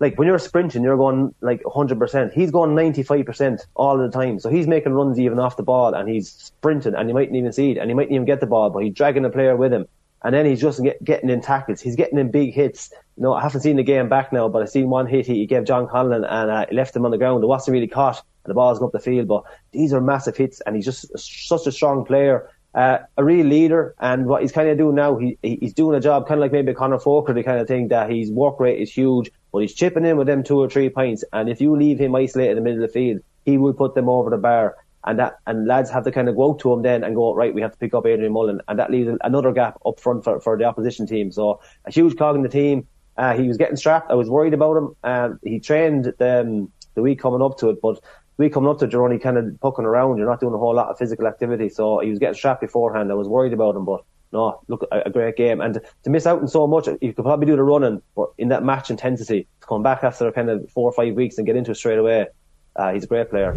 like 0.00 0.18
when 0.18 0.26
you're 0.26 0.38
sprinting, 0.38 0.82
you're 0.82 0.96
going 0.96 1.34
like 1.42 1.62
100%. 1.62 2.32
He's 2.32 2.50
going 2.50 2.70
95% 2.70 3.66
all 3.74 3.98
the 3.98 4.10
time. 4.10 4.40
So 4.40 4.48
he's 4.48 4.66
making 4.66 4.92
runs 4.92 5.20
even 5.20 5.38
off 5.38 5.58
the 5.58 5.62
ball 5.62 5.94
and 5.94 6.08
he's 6.08 6.32
sprinting 6.32 6.94
and 6.94 7.08
you 7.08 7.14
mightn't 7.14 7.36
even 7.36 7.52
see 7.52 7.72
it 7.72 7.78
and 7.78 7.90
he 7.90 7.94
mightn't 7.94 8.12
even 8.12 8.26
get 8.26 8.40
the 8.40 8.46
ball, 8.46 8.70
but 8.70 8.82
he's 8.82 8.94
dragging 8.94 9.22
the 9.22 9.30
player 9.30 9.56
with 9.56 9.72
him. 9.72 9.86
And 10.24 10.34
then 10.34 10.46
he's 10.46 10.60
just 10.60 10.82
get, 10.82 11.02
getting 11.04 11.30
in 11.30 11.40
tackles. 11.40 11.80
He's 11.80 11.96
getting 11.96 12.18
in 12.18 12.30
big 12.30 12.52
hits. 12.52 12.90
You 13.16 13.22
know, 13.22 13.34
I 13.34 13.42
haven't 13.42 13.60
seen 13.60 13.76
the 13.76 13.82
game 13.82 14.08
back 14.08 14.32
now, 14.32 14.48
but 14.48 14.62
I've 14.62 14.70
seen 14.70 14.90
one 14.90 15.06
hit 15.06 15.26
he, 15.26 15.46
gave 15.46 15.64
John 15.64 15.86
Conlon 15.86 16.26
and 16.28 16.50
uh, 16.50 16.66
left 16.72 16.96
him 16.96 17.04
on 17.04 17.10
the 17.10 17.18
ground. 17.18 17.44
It 17.44 17.46
wasn't 17.46 17.74
really 17.74 17.86
caught 17.86 18.22
and 18.46 18.50
the 18.50 18.54
ball's 18.54 18.78
going 18.78 18.88
up 18.88 18.92
the 18.92 18.98
field. 18.98 19.28
But 19.28 19.44
these 19.72 19.92
are 19.92 20.00
massive 20.00 20.36
hits, 20.36 20.60
and 20.62 20.76
he's 20.76 20.84
just 20.84 21.06
such 21.18 21.66
a 21.66 21.72
strong 21.72 22.04
player. 22.04 22.50
Uh, 22.74 22.98
a 23.16 23.24
real 23.24 23.46
leader, 23.46 23.94
and 24.00 24.26
what 24.26 24.42
he's 24.42 24.52
kind 24.52 24.68
of 24.68 24.76
doing 24.76 24.94
now, 24.94 25.16
he 25.16 25.38
he's 25.42 25.72
doing 25.72 25.96
a 25.96 26.00
job 26.00 26.28
kind 26.28 26.38
of 26.38 26.42
like 26.42 26.52
maybe 26.52 26.74
Conor 26.74 26.98
Fogarty 26.98 27.42
kind 27.42 27.58
of 27.58 27.66
thing 27.66 27.88
that 27.88 28.10
his 28.10 28.30
work 28.30 28.60
rate 28.60 28.78
is 28.78 28.92
huge, 28.92 29.30
but 29.50 29.60
he's 29.60 29.72
chipping 29.72 30.04
in 30.04 30.18
with 30.18 30.26
them 30.26 30.42
two 30.42 30.58
or 30.58 30.68
three 30.68 30.90
points, 30.90 31.24
and 31.32 31.48
if 31.48 31.58
you 31.60 31.74
leave 31.74 31.98
him 31.98 32.14
isolated 32.14 32.50
in 32.50 32.56
the 32.56 32.62
middle 32.62 32.84
of 32.84 32.90
the 32.90 32.92
field, 32.92 33.22
he 33.46 33.56
will 33.56 33.72
put 33.72 33.94
them 33.94 34.10
over 34.10 34.28
the 34.28 34.36
bar, 34.36 34.76
and 35.06 35.18
that 35.18 35.38
and 35.46 35.66
lads 35.66 35.90
have 35.90 36.04
to 36.04 36.12
kind 36.12 36.28
of 36.28 36.36
go 36.36 36.50
out 36.50 36.58
to 36.60 36.72
him 36.72 36.82
then 36.82 37.04
and 37.04 37.14
go 37.14 37.34
right, 37.34 37.54
we 37.54 37.62
have 37.62 37.72
to 37.72 37.78
pick 37.78 37.94
up 37.94 38.06
Adrian 38.06 38.32
Mullen, 38.32 38.60
and 38.68 38.78
that 38.78 38.90
leaves 38.90 39.10
another 39.22 39.52
gap 39.52 39.78
up 39.86 40.00
front 40.00 40.24
for, 40.24 40.40
for 40.40 40.58
the 40.58 40.64
opposition 40.64 41.06
team. 41.06 41.30
So 41.32 41.60
a 41.84 41.92
huge 41.92 42.16
cog 42.16 42.36
in 42.36 42.42
the 42.42 42.48
team. 42.48 42.86
Uh, 43.16 43.34
he 43.34 43.48
was 43.48 43.56
getting 43.56 43.76
strapped. 43.76 44.10
I 44.10 44.14
was 44.14 44.28
worried 44.28 44.52
about 44.52 44.76
him. 44.76 44.96
Um, 45.02 45.40
he 45.42 45.58
trained 45.58 46.12
the, 46.18 46.40
um, 46.40 46.72
the 46.94 47.02
week 47.02 47.18
coming 47.18 47.40
up 47.40 47.56
to 47.58 47.70
it, 47.70 47.80
but 47.80 47.98
we 48.36 48.50
coming 48.50 48.68
up 48.68 48.78
to 48.80 48.88
you're 48.88 49.02
only 49.02 49.18
kind 49.18 49.38
of 49.38 49.58
poking 49.60 49.86
around. 49.86 50.18
You're 50.18 50.28
not 50.28 50.40
doing 50.40 50.52
a 50.52 50.58
whole 50.58 50.74
lot 50.74 50.88
of 50.88 50.98
physical 50.98 51.26
activity. 51.26 51.70
So 51.70 52.00
he 52.00 52.10
was 52.10 52.18
getting 52.18 52.34
strapped 52.34 52.60
beforehand. 52.60 53.10
I 53.10 53.14
was 53.14 53.28
worried 53.28 53.54
about 53.54 53.76
him, 53.76 53.86
but 53.86 54.04
no, 54.32 54.60
look, 54.68 54.86
a, 54.92 55.08
great 55.08 55.36
game. 55.36 55.60
And 55.60 55.80
to 56.02 56.10
miss 56.10 56.26
out 56.26 56.40
on 56.40 56.48
so 56.48 56.66
much, 56.66 56.88
you 57.00 57.14
could 57.14 57.24
probably 57.24 57.46
do 57.46 57.56
the 57.56 57.62
running, 57.62 58.02
but 58.14 58.30
in 58.36 58.48
that 58.48 58.64
match 58.64 58.90
intensity, 58.90 59.46
to 59.60 59.66
come 59.66 59.82
back 59.82 60.04
after 60.04 60.30
kind 60.32 60.50
of 60.50 60.68
four 60.70 60.90
or 60.90 60.92
five 60.92 61.14
weeks 61.14 61.38
and 61.38 61.46
get 61.46 61.56
into 61.56 61.70
it 61.70 61.76
straight 61.76 61.98
away, 61.98 62.26
uh, 62.74 62.92
he's 62.92 63.04
a 63.04 63.06
great 63.06 63.30
player. 63.30 63.56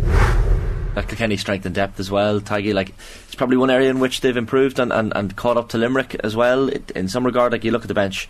That 0.95 1.07
Kilkenny 1.07 1.38
strength 1.38 1.65
and 1.65 1.75
depth 1.75 2.00
as 2.00 2.09
well, 2.09 2.41
Taggy. 2.41 2.74
Like 2.74 2.94
it's 3.25 3.36
probably 3.36 3.57
one 3.57 3.69
area 3.69 3.89
in 3.89 4.00
which 4.00 4.21
they've 4.21 4.36
improved 4.36 4.80
and, 4.80 4.91
and, 4.91 5.13
and 5.15 5.36
caught 5.36 5.57
up 5.57 5.69
to 5.69 5.77
Limerick 5.77 6.15
as 6.15 6.36
well. 6.36 6.69
It, 6.69 6.91
in 6.91 7.07
some 7.07 7.25
regard, 7.25 7.51
like 7.51 7.63
you 7.63 7.71
look 7.71 7.83
at 7.83 7.88
the 7.88 7.94
bench 7.94 8.27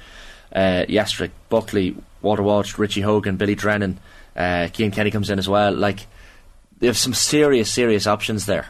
uh, 0.54 0.86
Buckley, 1.50 1.96
Walter 2.22 2.44
Walsh, 2.44 2.78
Richie 2.78 3.02
Hogan, 3.02 3.38
Billy 3.38 3.56
Drennan, 3.56 4.00
uh, 4.36 4.68
Cian 4.68 4.92
Kenny 4.92 5.12
comes 5.12 5.30
in 5.30 5.40
as 5.40 5.48
well. 5.48 5.74
Like 5.74 6.08
they 6.80 6.88
have 6.88 6.98
some 6.98 7.14
serious, 7.14 7.72
serious 7.72 8.08
options 8.08 8.46
there. 8.46 8.68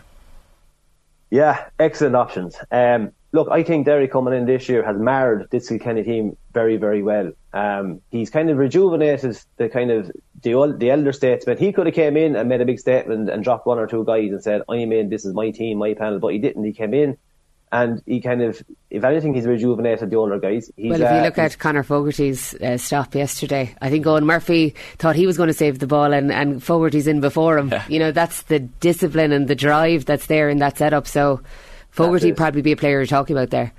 Yeah, 1.29 1.65
excellent 1.77 2.15
options. 2.15 2.57
Um, 2.71 3.11
look, 3.31 3.49
I 3.51 3.63
think 3.63 3.85
Derry 3.85 4.07
coming 4.07 4.33
in 4.33 4.45
this 4.45 4.67
year 4.67 4.83
has 4.83 4.97
marred 4.97 5.47
this 5.51 5.69
Kilkenny 5.69 6.03
team 6.03 6.37
very, 6.53 6.77
very 6.77 7.03
well. 7.03 7.31
Um, 7.53 8.01
he's 8.09 8.29
kind 8.29 8.49
of 8.49 8.57
rejuvenated 8.57 9.39
the 9.57 9.69
kind 9.69 9.91
of 9.91 10.11
the 10.41 10.53
old, 10.53 10.79
the 10.79 10.91
elder 10.91 11.11
statesman. 11.11 11.57
He 11.57 11.71
could 11.71 11.85
have 11.85 11.95
came 11.95 12.17
in 12.17 12.35
and 12.35 12.49
made 12.49 12.61
a 12.61 12.65
big 12.65 12.79
statement 12.79 13.29
and 13.29 13.43
dropped 13.43 13.65
one 13.65 13.79
or 13.79 13.87
two 13.87 14.03
guys 14.05 14.31
and 14.31 14.43
said, 14.43 14.61
"I'm 14.69 14.91
in. 14.91 15.09
This 15.09 15.25
is 15.25 15.33
my 15.33 15.51
team, 15.51 15.77
my 15.79 15.93
panel." 15.93 16.19
But 16.19 16.33
he 16.33 16.39
didn't. 16.39 16.63
He 16.63 16.73
came 16.73 16.93
in 16.93 17.17
and 17.71 18.01
he 18.05 18.19
kind 18.19 18.41
of, 18.41 18.61
if 18.89 19.03
anything, 19.03 19.33
he's 19.33 19.45
rejuvenated 19.45 20.09
the 20.09 20.15
older 20.15 20.39
guys. 20.39 20.71
He's, 20.75 20.91
well, 20.91 21.01
if 21.01 21.11
you 21.11 21.19
uh, 21.19 21.23
look 21.23 21.37
at 21.37 21.59
Conor 21.59 21.83
Fogarty's 21.83 22.55
uh, 22.55 22.77
stop 22.77 23.13
yesterday, 23.13 23.75
I 23.81 23.89
think 23.89 24.05
Eoin 24.05 24.23
Murphy 24.23 24.75
thought 24.97 25.15
he 25.15 25.27
was 25.27 25.37
going 25.37 25.47
to 25.47 25.53
save 25.53 25.79
the 25.79 25.87
ball, 25.87 26.11
and, 26.11 26.31
and 26.31 26.63
Fogarty's 26.63 27.07
in 27.07 27.21
before 27.21 27.57
him. 27.57 27.69
Yeah. 27.69 27.85
You 27.87 27.99
know, 27.99 28.11
that's 28.11 28.43
the 28.43 28.59
discipline 28.59 29.31
and 29.31 29.47
the 29.47 29.55
drive 29.55 30.05
that's 30.05 30.25
there 30.25 30.49
in 30.49 30.57
that 30.59 30.77
setup. 30.77 31.07
So 31.07 31.41
Fogarty 31.91 32.33
probably 32.33 32.61
be 32.61 32.71
a 32.71 32.77
player 32.77 32.97
you're 32.97 33.05
talking 33.05 33.35
about 33.35 33.51
there. 33.51 33.71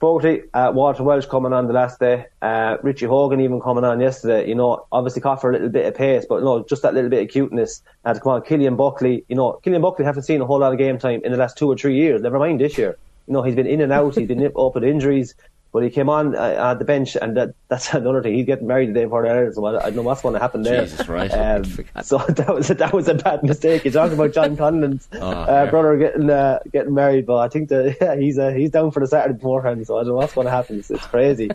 Fogarty, 0.00 0.42
uh, 0.54 0.70
Walter 0.72 1.02
Walsh 1.02 1.26
coming 1.26 1.52
on 1.52 1.66
the 1.66 1.72
last 1.72 1.98
day, 1.98 2.26
uh, 2.40 2.76
Richie 2.82 3.06
Hogan 3.06 3.40
even 3.40 3.60
coming 3.60 3.84
on 3.84 4.00
yesterday. 4.00 4.48
You 4.48 4.54
know, 4.54 4.86
obviously 4.92 5.22
caught 5.22 5.40
for 5.40 5.50
a 5.50 5.52
little 5.52 5.68
bit 5.68 5.86
of 5.86 5.94
pace, 5.94 6.24
but 6.28 6.36
you 6.36 6.44
know, 6.44 6.64
just 6.68 6.82
that 6.82 6.94
little 6.94 7.10
bit 7.10 7.22
of 7.22 7.28
cuteness. 7.28 7.82
And 8.04 8.14
to 8.14 8.20
come 8.20 8.32
on, 8.32 8.42
Cillian 8.42 8.76
Buckley. 8.76 9.24
You 9.28 9.36
know, 9.36 9.60
Cillian 9.64 9.82
Buckley 9.82 10.04
haven't 10.04 10.22
seen 10.22 10.40
a 10.40 10.46
whole 10.46 10.60
lot 10.60 10.72
of 10.72 10.78
game 10.78 10.98
time 10.98 11.20
in 11.24 11.32
the 11.32 11.38
last 11.38 11.58
two 11.58 11.68
or 11.68 11.76
three 11.76 11.96
years. 11.96 12.22
Never 12.22 12.38
mind 12.38 12.60
this 12.60 12.78
year 12.78 12.96
you 13.28 13.34
know, 13.34 13.42
he's 13.42 13.54
been 13.54 13.66
in 13.66 13.82
and 13.82 13.92
out. 13.92 14.16
He's 14.16 14.26
been 14.26 14.44
up 14.58 14.74
with 14.74 14.84
injuries. 14.84 15.34
But 15.72 15.82
he 15.82 15.90
came 15.90 16.08
on 16.08 16.34
uh, 16.34 16.70
at 16.72 16.78
the 16.78 16.84
bench, 16.84 17.16
and 17.20 17.36
that, 17.36 17.54
that's 17.68 17.92
another 17.94 18.22
thing. 18.22 18.34
He's 18.34 18.46
getting 18.46 18.66
married 18.66 18.90
the 18.90 18.94
day 18.94 19.04
before 19.04 19.22
the 19.22 19.52
so 19.54 19.64
I, 19.66 19.78
I 19.78 19.90
don't 19.90 19.96
know 19.96 20.02
what's 20.02 20.22
going 20.22 20.34
to 20.34 20.40
happen 20.40 20.62
there. 20.62 20.84
Jesus, 20.84 21.08
right. 21.08 21.30
Um, 21.30 21.64
so 22.02 22.18
that 22.28 22.54
was 22.54 22.68
that 22.68 22.92
was 22.92 23.08
a 23.08 23.14
bad 23.14 23.42
mistake. 23.42 23.84
You're 23.84 23.92
talking 23.92 24.14
about 24.14 24.32
John 24.32 24.56
Conlon's 24.58 25.08
oh, 25.14 25.30
uh, 25.30 25.70
brother 25.70 25.96
getting 25.96 26.30
uh, 26.30 26.60
getting 26.72 26.94
married, 26.94 27.26
but 27.26 27.38
I 27.38 27.48
think 27.48 27.68
that 27.68 27.96
yeah, 28.00 28.16
he's 28.16 28.38
uh, 28.38 28.50
he's 28.50 28.70
down 28.70 28.90
for 28.90 29.00
the 29.00 29.06
Saturday 29.06 29.34
beforehand. 29.34 29.86
So 29.86 29.96
I 29.96 30.00
don't 30.00 30.08
know 30.08 30.14
what's 30.14 30.34
going 30.34 30.46
to 30.46 30.50
happen. 30.50 30.78
It's, 30.78 30.90
it's 30.90 31.06
crazy. 31.06 31.50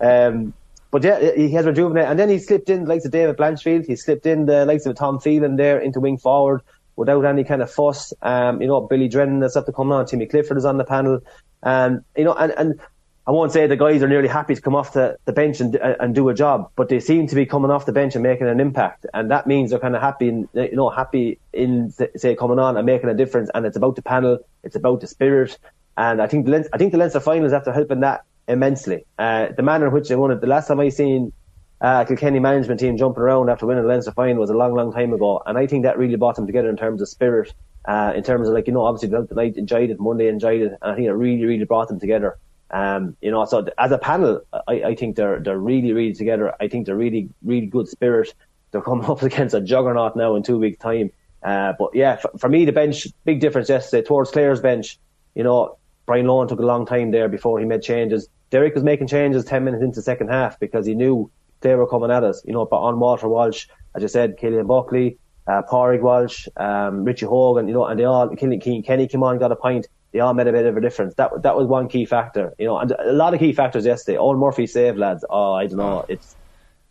um, 0.00 0.54
but 0.90 1.04
yeah, 1.04 1.32
he 1.36 1.50
has 1.52 1.66
rejuvenated, 1.66 2.10
and 2.10 2.18
then 2.18 2.30
he 2.30 2.38
slipped 2.38 2.70
in 2.70 2.84
the 2.84 2.88
likes 2.88 3.04
of 3.04 3.10
David 3.10 3.36
Blanchfield. 3.36 3.86
He 3.86 3.96
slipped 3.96 4.24
in 4.24 4.46
the 4.46 4.64
likes 4.64 4.86
of 4.86 4.96
Tom 4.96 5.20
Phelan 5.20 5.56
there 5.56 5.78
into 5.78 6.00
wing 6.00 6.16
forward 6.16 6.62
without 6.98 7.24
any 7.24 7.44
kind 7.44 7.62
of 7.62 7.70
fuss. 7.70 8.12
Um, 8.22 8.60
you 8.60 8.66
know, 8.66 8.80
Billy 8.80 9.08
Drennan 9.08 9.42
is 9.42 9.56
up 9.56 9.66
to 9.66 9.72
come 9.72 9.92
on. 9.92 10.04
Timmy 10.04 10.26
Clifford 10.26 10.58
is 10.58 10.64
on 10.64 10.78
the 10.78 10.84
panel. 10.84 11.20
And, 11.62 12.02
you 12.16 12.24
know, 12.24 12.34
and, 12.34 12.52
and 12.58 12.80
I 13.28 13.30
won't 13.30 13.52
say 13.52 13.66
the 13.66 13.76
guys 13.76 14.02
are 14.02 14.08
nearly 14.08 14.26
happy 14.26 14.54
to 14.54 14.60
come 14.62 14.74
off 14.74 14.94
the, 14.94 15.18
the 15.26 15.34
bench 15.34 15.60
and, 15.60 15.76
and 15.76 16.14
do 16.14 16.30
a 16.30 16.34
job, 16.34 16.70
but 16.76 16.88
they 16.88 16.98
seem 16.98 17.26
to 17.26 17.34
be 17.34 17.44
coming 17.44 17.70
off 17.70 17.84
the 17.84 17.92
bench 17.92 18.14
and 18.14 18.22
making 18.22 18.48
an 18.48 18.58
impact, 18.58 19.04
and 19.12 19.30
that 19.30 19.46
means 19.46 19.68
they're 19.68 19.78
kind 19.78 19.94
of 19.94 20.00
happy, 20.00 20.28
in, 20.28 20.48
you 20.54 20.74
know, 20.74 20.88
happy 20.88 21.38
in 21.52 21.92
say 22.16 22.34
coming 22.34 22.58
on 22.58 22.78
and 22.78 22.86
making 22.86 23.10
a 23.10 23.14
difference. 23.14 23.50
And 23.52 23.66
it's 23.66 23.76
about 23.76 23.96
the 23.96 24.02
panel, 24.02 24.38
it's 24.64 24.76
about 24.76 25.02
the 25.02 25.06
spirit, 25.06 25.58
and 25.98 26.22
I 26.22 26.26
think 26.26 26.46
the 26.46 26.66
I 26.72 26.78
think 26.78 26.92
the 26.92 26.96
Leinster 26.96 27.20
finals 27.20 27.52
after 27.52 27.70
helping 27.70 28.00
that 28.00 28.22
immensely. 28.48 29.04
Uh, 29.18 29.48
the 29.54 29.62
manner 29.62 29.88
in 29.88 29.92
which 29.92 30.08
they 30.08 30.16
won 30.16 30.30
it, 30.30 30.40
the 30.40 30.46
last 30.46 30.68
time 30.68 30.80
I 30.80 30.88
seen 30.88 31.34
uh, 31.82 32.06
Kilkenny 32.06 32.40
management 32.40 32.80
team 32.80 32.96
jumping 32.96 33.22
around 33.22 33.50
after 33.50 33.66
winning 33.66 33.82
the 33.82 33.90
Leinster 33.90 34.12
final 34.12 34.40
was 34.40 34.48
a 34.48 34.56
long, 34.56 34.74
long 34.74 34.90
time 34.90 35.12
ago, 35.12 35.42
and 35.44 35.58
I 35.58 35.66
think 35.66 35.84
that 35.84 35.98
really 35.98 36.16
brought 36.16 36.36
them 36.36 36.46
together 36.46 36.70
in 36.70 36.78
terms 36.78 37.02
of 37.02 37.10
spirit, 37.10 37.52
uh, 37.84 38.14
in 38.16 38.22
terms 38.22 38.48
of 38.48 38.54
like 38.54 38.68
you 38.68 38.72
know, 38.72 38.86
obviously 38.86 39.10
the 39.10 39.34
night 39.34 39.58
enjoyed 39.58 39.90
it, 39.90 40.00
Monday 40.00 40.28
enjoyed 40.28 40.62
it, 40.62 40.72
and 40.80 40.92
I 40.92 40.94
think 40.94 41.08
it 41.08 41.12
really, 41.12 41.44
really 41.44 41.64
brought 41.64 41.88
them 41.88 42.00
together. 42.00 42.38
Um, 42.70 43.16
you 43.20 43.30
know, 43.30 43.44
so 43.46 43.66
as 43.78 43.92
a 43.92 43.98
panel, 43.98 44.42
I, 44.66 44.82
I 44.82 44.94
think 44.94 45.16
they're 45.16 45.40
they're 45.40 45.58
really 45.58 45.92
really 45.92 46.12
together. 46.12 46.54
I 46.60 46.68
think 46.68 46.86
they're 46.86 46.96
really 46.96 47.30
really 47.42 47.66
good 47.66 47.88
spirit. 47.88 48.34
They're 48.70 48.82
coming 48.82 49.06
up 49.10 49.22
against 49.22 49.54
a 49.54 49.60
juggernaut 49.60 50.16
now 50.16 50.34
in 50.36 50.42
two 50.42 50.58
weeks' 50.58 50.78
time. 50.78 51.10
Uh, 51.42 51.72
but 51.78 51.90
yeah, 51.94 52.16
for, 52.16 52.30
for, 52.36 52.48
me, 52.48 52.64
the 52.64 52.72
bench 52.72 53.06
big 53.24 53.40
difference 53.40 53.68
yesterday 53.68 54.06
towards 54.06 54.30
Clare's 54.30 54.60
bench. 54.60 54.98
You 55.34 55.44
know, 55.44 55.78
Brian 56.04 56.26
Lohan 56.26 56.48
took 56.48 56.58
a 56.58 56.66
long 56.66 56.84
time 56.84 57.10
there 57.10 57.28
before 57.28 57.58
he 57.58 57.64
made 57.64 57.82
changes. 57.82 58.28
Derek 58.50 58.74
was 58.74 58.82
making 58.84 59.06
changes 59.06 59.44
ten 59.44 59.64
minutes 59.64 59.82
into 59.82 59.96
the 59.96 60.02
second 60.02 60.28
half 60.28 60.58
because 60.58 60.84
he 60.84 60.94
knew 60.94 61.30
they 61.60 61.74
were 61.74 61.86
coming 61.86 62.10
at 62.10 62.24
us. 62.24 62.42
You 62.44 62.52
know, 62.52 62.66
but 62.66 62.78
on 62.78 62.98
Walter 62.98 63.28
Walsh, 63.28 63.66
as 63.94 64.04
I 64.04 64.08
said, 64.08 64.38
Cillian 64.38 64.66
Buckley, 64.66 65.18
uh, 65.46 65.62
Pádraig 65.62 66.02
Walsh, 66.02 66.48
um, 66.56 67.04
Richie 67.04 67.26
Hogan, 67.26 67.68
you 67.68 67.74
know, 67.74 67.86
and 67.86 67.98
they 67.98 68.04
all 68.04 68.28
Kenny 68.36 68.58
came 68.58 69.22
on, 69.22 69.38
got 69.38 69.52
a 69.52 69.56
point 69.56 69.86
they 70.12 70.20
all 70.20 70.34
made 70.34 70.46
a 70.46 70.52
bit 70.52 70.66
of 70.66 70.76
a 70.76 70.80
difference. 70.80 71.14
That 71.14 71.42
that 71.42 71.56
was 71.56 71.66
one 71.66 71.88
key 71.88 72.06
factor, 72.06 72.54
you 72.58 72.66
know, 72.66 72.78
and 72.78 72.90
a 72.92 73.12
lot 73.12 73.34
of 73.34 73.40
key 73.40 73.52
factors 73.52 73.84
yesterday. 73.84 74.18
Eoin 74.18 74.38
Murphy 74.38 74.66
save, 74.66 74.96
lads. 74.96 75.24
Oh, 75.28 75.52
I 75.52 75.66
don't 75.66 75.78
know. 75.78 76.04
It's 76.08 76.36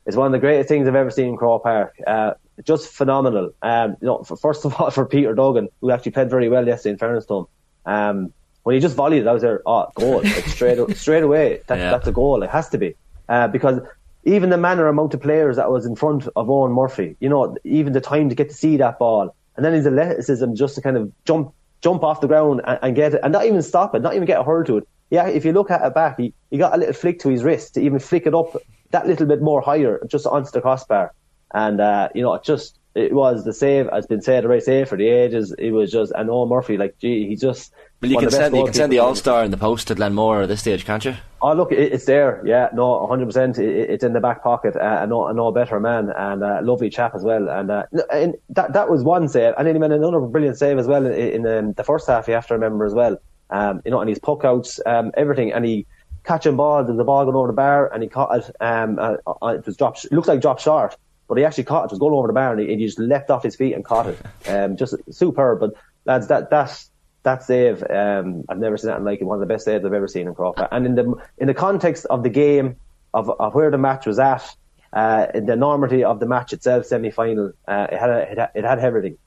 it's 0.05 0.15
one 0.15 0.27
of 0.27 0.31
the 0.31 0.39
greatest 0.39 0.69
things 0.69 0.87
I've 0.87 0.95
ever 0.95 1.11
seen 1.11 1.27
in 1.27 1.37
Croke 1.37 1.63
Park. 1.63 1.95
Uh, 2.05 2.33
just 2.63 2.89
phenomenal. 2.89 3.51
Um, 3.61 3.97
you 4.01 4.07
know, 4.07 4.23
for, 4.23 4.37
first 4.37 4.65
of 4.65 4.79
all 4.79 4.89
for 4.97 5.05
Peter 5.05 5.33
Duggan, 5.33 5.69
who 5.81 5.91
actually 5.91 6.13
played 6.13 6.29
very 6.29 6.49
well 6.49 6.65
yesterday 6.65 6.93
in 6.93 6.97
fairness 6.97 7.25
to 7.25 7.35
him. 7.37 7.45
Um, 7.85 8.33
when 8.63 8.75
he 8.75 8.81
just 8.81 8.97
volleyed 8.97 9.21
it, 9.21 9.27
I 9.27 9.31
was 9.31 9.41
there, 9.41 9.61
oh, 9.65 9.87
goal, 9.95 10.21
like 10.23 10.45
straight 10.47 10.97
straight 10.97 11.23
away. 11.23 11.61
That, 11.67 11.77
yeah. 11.77 11.91
That's 11.91 12.07
a 12.07 12.11
goal. 12.11 12.43
It 12.43 12.49
has 12.49 12.69
to 12.69 12.77
be 12.77 12.95
uh, 13.29 13.47
because 13.47 13.79
even 14.23 14.49
the 14.49 14.57
manner 14.57 14.87
amount 14.87 15.13
of 15.13 15.21
players 15.21 15.55
that 15.55 15.71
was 15.71 15.85
in 15.85 15.95
front 15.95 16.27
of 16.35 16.47
Eoin 16.47 16.73
Murphy, 16.73 17.15
you 17.19 17.29
know, 17.29 17.55
even 17.63 17.93
the 17.93 18.01
time 18.01 18.27
to 18.29 18.35
get 18.35 18.49
to 18.49 18.55
see 18.55 18.77
that 18.77 18.99
ball, 18.99 19.33
and 19.55 19.65
then 19.65 19.73
his 19.73 19.87
athleticism 19.87 20.53
just 20.53 20.75
to 20.75 20.81
kind 20.81 20.97
of 20.97 21.11
jump 21.25 21.53
jump 21.81 22.03
off 22.03 22.21
the 22.21 22.27
ground 22.27 22.61
and, 22.65 22.79
and, 22.81 22.95
get 22.95 23.13
it, 23.13 23.21
and 23.23 23.31
not 23.31 23.45
even 23.45 23.61
stop 23.61 23.95
it, 23.95 24.01
not 24.01 24.15
even 24.15 24.25
get 24.25 24.39
a 24.39 24.43
hurl 24.43 24.63
to 24.65 24.77
it. 24.77 24.87
Yeah, 25.09 25.27
if 25.27 25.45
you 25.45 25.53
look 25.53 25.71
at 25.71 25.85
it 25.85 25.93
back, 25.93 26.19
he, 26.19 26.33
he 26.51 26.57
got 26.57 26.73
a 26.73 26.77
little 26.77 26.93
flick 26.93 27.19
to 27.19 27.29
his 27.29 27.43
wrist 27.43 27.75
to 27.75 27.81
even 27.81 27.99
flick 27.99 28.25
it 28.27 28.33
up 28.33 28.55
that 28.91 29.07
little 29.07 29.25
bit 29.25 29.41
more 29.41 29.61
higher, 29.61 29.99
just 30.07 30.25
onto 30.25 30.51
the 30.51 30.61
crossbar. 30.61 31.13
And, 31.53 31.79
uh, 31.79 32.09
you 32.13 32.21
know, 32.21 32.33
it 32.33 32.43
just, 32.43 32.77
it 32.97 33.13
was 33.13 33.45
the 33.45 33.53
save, 33.53 33.87
has 33.91 34.07
been 34.07 34.21
said, 34.21 34.43
the 34.43 34.47
right 34.47 34.63
save 34.63 34.89
for 34.89 34.97
the 34.97 35.07
ages. 35.07 35.53
It 35.57 35.71
was 35.71 35.91
just, 35.91 36.11
and 36.15 36.29
Eoin 36.29 36.49
Murphy, 36.49 36.77
like, 36.77 36.97
gee, 36.99 37.27
he 37.27 37.35
just, 37.35 37.71
well, 38.01 38.11
you 38.11 38.17
can 38.19 38.29
send 38.29 38.55
you 38.55 38.63
can 38.63 38.73
send 38.73 38.91
the 38.91 38.99
All 38.99 39.15
Star 39.15 39.43
in 39.43 39.51
the 39.51 39.57
post 39.57 39.87
to 39.87 39.95
Glenmore 39.95 40.43
at 40.43 40.49
this 40.49 40.59
stage, 40.59 40.85
can't 40.85 41.03
you? 41.03 41.15
Oh, 41.41 41.53
look, 41.53 41.71
it, 41.71 41.93
it's 41.93 42.05
there. 42.05 42.43
Yeah, 42.45 42.69
no, 42.73 42.97
100. 42.99 43.25
percent 43.25 43.57
It's 43.57 44.03
in 44.03 44.13
the 44.13 44.19
back 44.19 44.43
pocket. 44.43 44.75
Uh, 44.75 44.99
a 45.01 45.07
no, 45.07 45.27
a 45.27 45.33
no 45.33 45.51
better 45.51 45.79
man 45.79 46.11
and 46.15 46.43
a 46.43 46.61
lovely 46.61 46.91
chap 46.91 47.15
as 47.15 47.23
well. 47.23 47.49
And, 47.49 47.71
uh, 47.71 47.85
and 48.11 48.35
that 48.49 48.73
that 48.73 48.89
was 48.89 49.03
one 49.03 49.27
save, 49.27 49.55
and 49.57 49.65
then 49.65 49.73
he 49.73 49.79
made 49.79 49.91
another 49.91 50.19
brilliant 50.19 50.57
save 50.57 50.77
as 50.77 50.85
well 50.85 51.05
in, 51.07 51.45
in 51.45 51.47
um, 51.47 51.73
the 51.73 51.83
first 51.83 52.07
half. 52.07 52.27
You 52.27 52.35
have 52.35 52.47
to 52.47 52.53
remember 52.53 52.85
as 52.85 52.93
well. 52.93 53.17
Um, 53.49 53.81
you 53.83 53.91
know, 53.91 53.99
and 53.99 54.09
his 54.09 54.19
puck 54.19 54.43
outs, 54.43 54.79
um, 54.85 55.11
everything, 55.15 55.51
and 55.53 55.65
he 55.65 55.87
catching 56.23 56.55
balls. 56.55 56.85
There's 56.85 56.97
the 56.97 57.03
ball 57.03 57.25
going 57.25 57.35
over 57.35 57.47
the 57.47 57.53
bar, 57.53 57.91
and 57.91 58.03
he 58.03 58.09
caught 58.09 58.37
it. 58.37 58.55
Um, 58.59 58.99
uh, 58.99 59.15
uh, 59.25 59.47
it 59.47 59.65
was 59.65 59.75
dropped. 59.75 60.05
It 60.05 60.11
looked 60.11 60.27
like 60.27 60.41
dropped 60.41 60.61
short, 60.61 60.95
but 61.27 61.37
he 61.37 61.43
actually 61.43 61.65
caught 61.65 61.83
it. 61.83 61.85
It 61.85 61.91
was 61.91 61.99
going 61.99 62.13
over 62.13 62.27
the 62.27 62.33
bar, 62.33 62.53
and 62.53 62.61
he, 62.61 62.75
he 62.75 62.85
just 62.85 62.99
leapt 62.99 63.29
off 63.29 63.43
his 63.43 63.55
feet 63.55 63.73
and 63.73 63.83
caught 63.83 64.07
it. 64.07 64.17
Um, 64.47 64.77
just 64.77 64.95
superb. 65.11 65.59
But 65.59 65.73
lads, 66.05 66.27
that 66.27 66.49
that's 66.49 66.89
that 67.23 67.43
save, 67.43 67.83
um, 67.89 68.45
I've 68.47 68.59
never 68.59 68.77
seen 68.77 68.87
that 68.89 68.99
in 68.99 69.03
like. 69.03 69.19
One 69.21 69.35
of 69.35 69.41
the 69.41 69.53
best 69.53 69.65
saves 69.65 69.83
I've 69.83 69.91
ever 69.93 70.07
seen 70.07 70.25
in 70.27 70.33
Crawford. 70.33 70.69
And 70.71 70.85
in 70.85 70.95
the 70.95 71.15
in 71.37 71.47
the 71.47 71.53
context 71.53 72.05
of 72.05 72.23
the 72.23 72.29
game, 72.29 72.77
of, 73.13 73.29
of 73.39 73.53
where 73.55 73.69
the 73.71 73.77
match 73.77 74.05
was 74.05 74.19
at, 74.19 74.55
uh, 74.93 75.27
in 75.33 75.45
the 75.45 75.53
enormity 75.53 76.03
of 76.03 76.19
the 76.19 76.25
match 76.25 76.53
itself, 76.53 76.85
semi 76.85 77.11
final, 77.11 77.51
uh, 77.67 77.87
it 77.91 77.99
had 77.99 78.09
a, 78.09 78.31
it 78.31 78.37
had, 78.37 78.49
it 78.55 78.63
had 78.63 78.79
everything. 78.79 79.17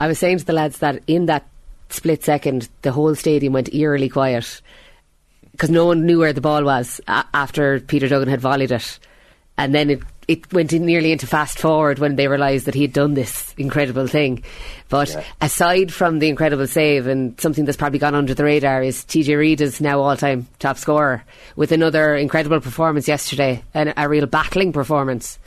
I 0.00 0.08
was 0.08 0.18
saying 0.18 0.38
to 0.38 0.44
the 0.44 0.52
lads 0.52 0.78
that 0.78 1.02
in 1.06 1.26
that 1.26 1.46
split 1.88 2.24
second, 2.24 2.68
the 2.82 2.92
whole 2.92 3.14
stadium 3.14 3.52
went 3.52 3.72
eerily 3.72 4.08
quiet 4.08 4.60
because 5.52 5.70
no 5.70 5.86
one 5.86 6.04
knew 6.06 6.18
where 6.18 6.32
the 6.32 6.40
ball 6.40 6.64
was 6.64 7.00
a- 7.06 7.24
after 7.34 7.80
Peter 7.80 8.08
Duggan 8.08 8.28
had 8.28 8.40
volleyed 8.40 8.72
it, 8.72 8.98
and 9.56 9.74
then 9.74 9.90
it 9.90 10.02
it 10.28 10.52
went 10.52 10.74
in 10.74 10.84
nearly 10.84 11.10
into 11.10 11.26
fast 11.26 11.58
forward 11.58 11.98
when 11.98 12.16
they 12.16 12.28
realised 12.28 12.66
that 12.66 12.74
he 12.74 12.82
had 12.82 12.92
done 12.92 13.14
this 13.14 13.54
incredible 13.56 14.06
thing. 14.06 14.44
But 14.90 15.08
yeah. 15.08 15.24
aside 15.40 15.92
from 15.92 16.18
the 16.18 16.28
incredible 16.28 16.66
save 16.66 17.06
and 17.06 17.40
something 17.40 17.64
that's 17.64 17.78
probably 17.78 17.98
gone 17.98 18.14
under 18.14 18.34
the 18.34 18.44
radar 18.44 18.82
is 18.82 19.04
TJ 19.04 19.38
Reid 19.38 19.62
is 19.62 19.80
now 19.80 20.00
all 20.00 20.16
time 20.18 20.46
top 20.58 20.76
scorer 20.76 21.24
with 21.56 21.72
another 21.72 22.14
incredible 22.14 22.60
performance 22.60 23.08
yesterday 23.08 23.64
and 23.72 23.94
a 23.96 24.08
real 24.08 24.26
battling 24.26 24.72
performance. 24.72 25.38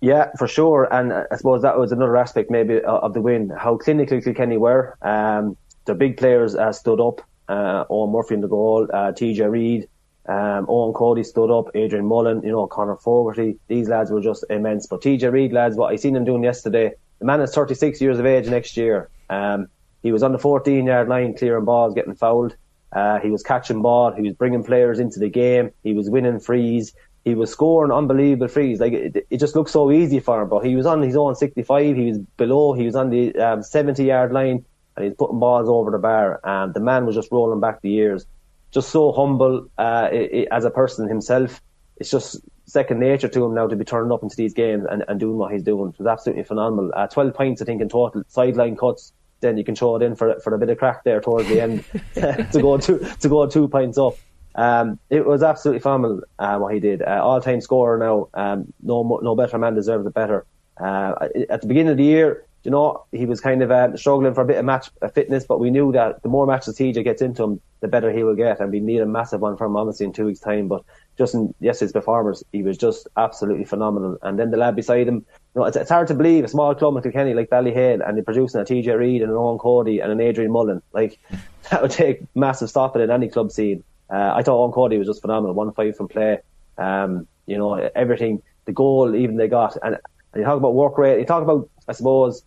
Yeah, 0.00 0.30
for 0.38 0.46
sure. 0.46 0.88
And 0.92 1.12
I 1.12 1.36
suppose 1.36 1.62
that 1.62 1.78
was 1.78 1.92
another 1.92 2.16
aspect 2.16 2.50
maybe 2.50 2.80
of 2.80 3.14
the 3.14 3.20
win, 3.20 3.50
how 3.50 3.78
clinically 3.78 4.22
Kilkenny 4.22 4.58
were. 4.58 4.96
Um, 5.02 5.56
the 5.86 5.94
big 5.94 6.16
players 6.16 6.54
uh, 6.54 6.72
stood 6.72 7.00
up. 7.00 7.20
Uh, 7.48 7.84
Eoin 7.86 8.12
Murphy 8.12 8.34
in 8.34 8.40
the 8.40 8.48
goal, 8.48 8.88
uh, 8.92 9.12
TJ 9.12 9.50
Reid, 9.50 9.88
um, 10.26 10.66
Eoin 10.66 10.94
Cody 10.94 11.24
stood 11.24 11.50
up, 11.50 11.70
Adrian 11.74 12.06
Mullen, 12.06 12.42
you 12.42 12.52
know, 12.52 12.66
Conor 12.66 12.96
Fogarty. 12.96 13.58
These 13.68 13.88
lads 13.88 14.10
were 14.10 14.20
just 14.20 14.44
immense. 14.50 14.86
But 14.86 15.02
TJ 15.02 15.32
Reid, 15.32 15.52
lads, 15.52 15.76
what 15.76 15.92
I 15.92 15.96
seen 15.96 16.14
him 16.14 16.24
doing 16.24 16.44
yesterday, 16.44 16.92
the 17.18 17.24
man 17.24 17.40
is 17.40 17.52
36 17.54 18.00
years 18.00 18.18
of 18.18 18.26
age 18.26 18.48
next 18.48 18.76
year. 18.76 19.08
Um, 19.30 19.66
he 20.02 20.12
was 20.12 20.22
on 20.22 20.32
the 20.32 20.38
14 20.38 20.86
yard 20.86 21.08
line 21.08 21.36
clearing 21.36 21.64
balls, 21.64 21.94
getting 21.94 22.14
fouled. 22.14 22.56
Uh, 22.92 23.18
he 23.20 23.30
was 23.30 23.42
catching 23.42 23.82
ball. 23.82 24.12
He 24.12 24.22
was 24.22 24.34
bringing 24.34 24.62
players 24.62 24.98
into 24.98 25.18
the 25.18 25.28
game. 25.28 25.70
He 25.82 25.92
was 25.92 26.10
winning 26.10 26.38
frees. 26.38 26.92
He 27.24 27.34
was 27.34 27.50
scoring 27.50 27.92
unbelievable 27.92 28.48
frees. 28.48 28.80
Like 28.80 28.92
it, 28.92 29.26
it 29.30 29.38
just 29.38 29.56
looked 29.56 29.70
so 29.70 29.90
easy 29.90 30.20
for 30.20 30.42
him. 30.42 30.48
But 30.48 30.64
he 30.64 30.76
was 30.76 30.86
on 30.86 31.02
his 31.02 31.16
own 31.16 31.34
65. 31.34 31.96
He 31.96 32.06
was 32.06 32.18
below. 32.36 32.74
He 32.74 32.84
was 32.84 32.94
on 32.94 33.10
the 33.10 33.34
um, 33.36 33.62
70 33.62 34.04
yard 34.04 34.32
line, 34.32 34.64
and 34.96 35.04
he's 35.04 35.14
putting 35.14 35.38
balls 35.38 35.68
over 35.68 35.90
the 35.90 35.98
bar. 35.98 36.40
And 36.44 36.74
the 36.74 36.80
man 36.80 37.06
was 37.06 37.14
just 37.14 37.30
rolling 37.32 37.60
back 37.60 37.80
the 37.80 37.90
years 37.90 38.26
just 38.72 38.90
so 38.90 39.12
humble 39.12 39.68
uh, 39.78 40.08
it, 40.10 40.32
it, 40.32 40.48
as 40.50 40.64
a 40.64 40.70
person 40.70 41.08
himself. 41.08 41.60
It's 41.98 42.10
just 42.10 42.40
second 42.64 43.00
nature 43.00 43.28
to 43.28 43.44
him 43.44 43.54
now 43.54 43.68
to 43.68 43.76
be 43.76 43.84
turning 43.84 44.10
up 44.12 44.22
into 44.22 44.34
these 44.34 44.54
games 44.54 44.84
and, 44.90 45.04
and 45.06 45.20
doing 45.20 45.36
what 45.36 45.52
he's 45.52 45.62
doing. 45.62 45.90
It 45.90 45.98
was 45.98 46.06
absolutely 46.06 46.44
phenomenal. 46.44 46.90
Uh, 46.96 47.06
12 47.06 47.34
points, 47.34 47.62
I 47.62 47.66
think, 47.66 47.82
in 47.82 47.88
total. 47.88 48.22
Sideline 48.28 48.76
cuts. 48.76 49.12
Then 49.40 49.58
you 49.58 49.64
can 49.64 49.74
throw 49.74 49.96
it 49.96 50.02
in 50.02 50.14
for 50.14 50.38
for 50.40 50.54
a 50.54 50.58
bit 50.58 50.70
of 50.70 50.78
crack 50.78 51.02
there 51.02 51.20
towards 51.20 51.48
the 51.48 51.60
end 51.60 51.84
to 52.14 52.62
go 52.62 52.78
two 52.78 53.04
to 53.20 53.28
go 53.28 53.46
two 53.46 53.68
points 53.68 53.98
up. 53.98 54.14
Um, 54.54 55.00
it 55.10 55.26
was 55.26 55.42
absolutely 55.42 55.80
phenomenal 55.80 56.22
uh, 56.38 56.58
what 56.58 56.72
he 56.74 56.78
did. 56.78 57.02
Uh, 57.02 57.20
all 57.22 57.40
time 57.40 57.60
scorer 57.60 57.98
now. 57.98 58.28
Um, 58.34 58.72
no 58.82 59.02
no 59.20 59.34
better 59.34 59.58
man 59.58 59.74
deserves 59.74 60.06
it 60.06 60.14
better. 60.14 60.46
Uh, 60.80 61.28
at 61.50 61.60
the 61.60 61.66
beginning 61.66 61.90
of 61.90 61.96
the 61.96 62.04
year, 62.04 62.44
you 62.64 62.70
know, 62.70 63.04
he 63.10 63.26
was 63.26 63.40
kind 63.40 63.62
of 63.62 63.70
uh, 63.70 63.96
struggling 63.96 64.34
for 64.34 64.42
a 64.42 64.44
bit 64.44 64.58
of 64.58 64.64
match 64.64 64.90
uh, 65.02 65.08
fitness, 65.08 65.44
but 65.44 65.58
we 65.58 65.70
knew 65.70 65.90
that 65.92 66.22
the 66.22 66.28
more 66.28 66.46
matches 66.46 66.76
TJ 66.76 67.02
gets 67.02 67.20
into 67.20 67.42
him, 67.42 67.60
the 67.80 67.88
better 67.88 68.12
he 68.12 68.22
will 68.22 68.36
get, 68.36 68.60
and 68.60 68.70
we 68.70 68.78
need 68.78 69.00
a 69.00 69.06
massive 69.06 69.40
one 69.40 69.56
from 69.56 69.76
obviously 69.76 70.06
in 70.06 70.12
two 70.12 70.26
weeks' 70.26 70.38
time. 70.38 70.68
But 70.68 70.84
just 71.18 71.34
in 71.34 71.52
yesterday's 71.58 71.92
performance, 71.92 72.44
he 72.52 72.62
was 72.62 72.78
just 72.78 73.08
absolutely 73.16 73.64
phenomenal. 73.64 74.16
And 74.22 74.38
then 74.38 74.52
the 74.52 74.56
lad 74.56 74.76
beside 74.76 75.08
him, 75.08 75.16
you 75.16 75.60
know, 75.60 75.64
it's, 75.64 75.76
it's 75.76 75.90
hard 75.90 76.06
to 76.08 76.14
believe 76.14 76.44
a 76.44 76.48
small 76.48 76.74
club 76.74 76.96
in 76.96 77.02
Kilkenny 77.02 77.34
like 77.34 77.50
Ballyhale, 77.50 78.06
and 78.06 78.16
they're 78.16 78.24
producing 78.24 78.60
a 78.60 78.64
TJ 78.64 78.96
Reid 78.96 79.22
and 79.22 79.32
an 79.32 79.36
Eoin 79.36 79.58
Cody 79.58 79.98
and 79.98 80.12
an 80.12 80.20
Adrian 80.20 80.52
Mullen. 80.52 80.82
Like 80.92 81.18
that 81.70 81.82
would 81.82 81.90
take 81.90 82.22
massive 82.36 82.70
stopping 82.70 83.02
in 83.02 83.10
any 83.10 83.28
club 83.28 83.50
scene. 83.50 83.82
Uh, 84.08 84.32
I 84.36 84.42
thought 84.42 84.70
Eoin 84.70 84.72
Cody 84.72 84.98
was 84.98 85.08
just 85.08 85.20
phenomenal, 85.20 85.54
one 85.54 85.72
five 85.72 85.96
from 85.96 86.06
play. 86.06 86.38
Um, 86.78 87.26
you 87.46 87.58
know, 87.58 87.74
everything, 87.96 88.40
the 88.66 88.72
goal 88.72 89.16
even 89.16 89.36
they 89.36 89.48
got, 89.48 89.76
and, 89.82 89.98
and 90.32 90.40
you 90.40 90.44
talk 90.44 90.58
about 90.58 90.74
work 90.74 90.96
rate. 90.96 91.18
You 91.18 91.26
talk 91.26 91.42
about, 91.42 91.68
I 91.88 91.92
suppose 91.92 92.44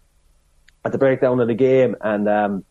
at 0.86 0.92
the 0.92 0.98
breakdown 1.00 1.40
of 1.40 1.48
the 1.48 1.56
game 1.56 1.96
and 2.02 2.30
um, 2.30 2.64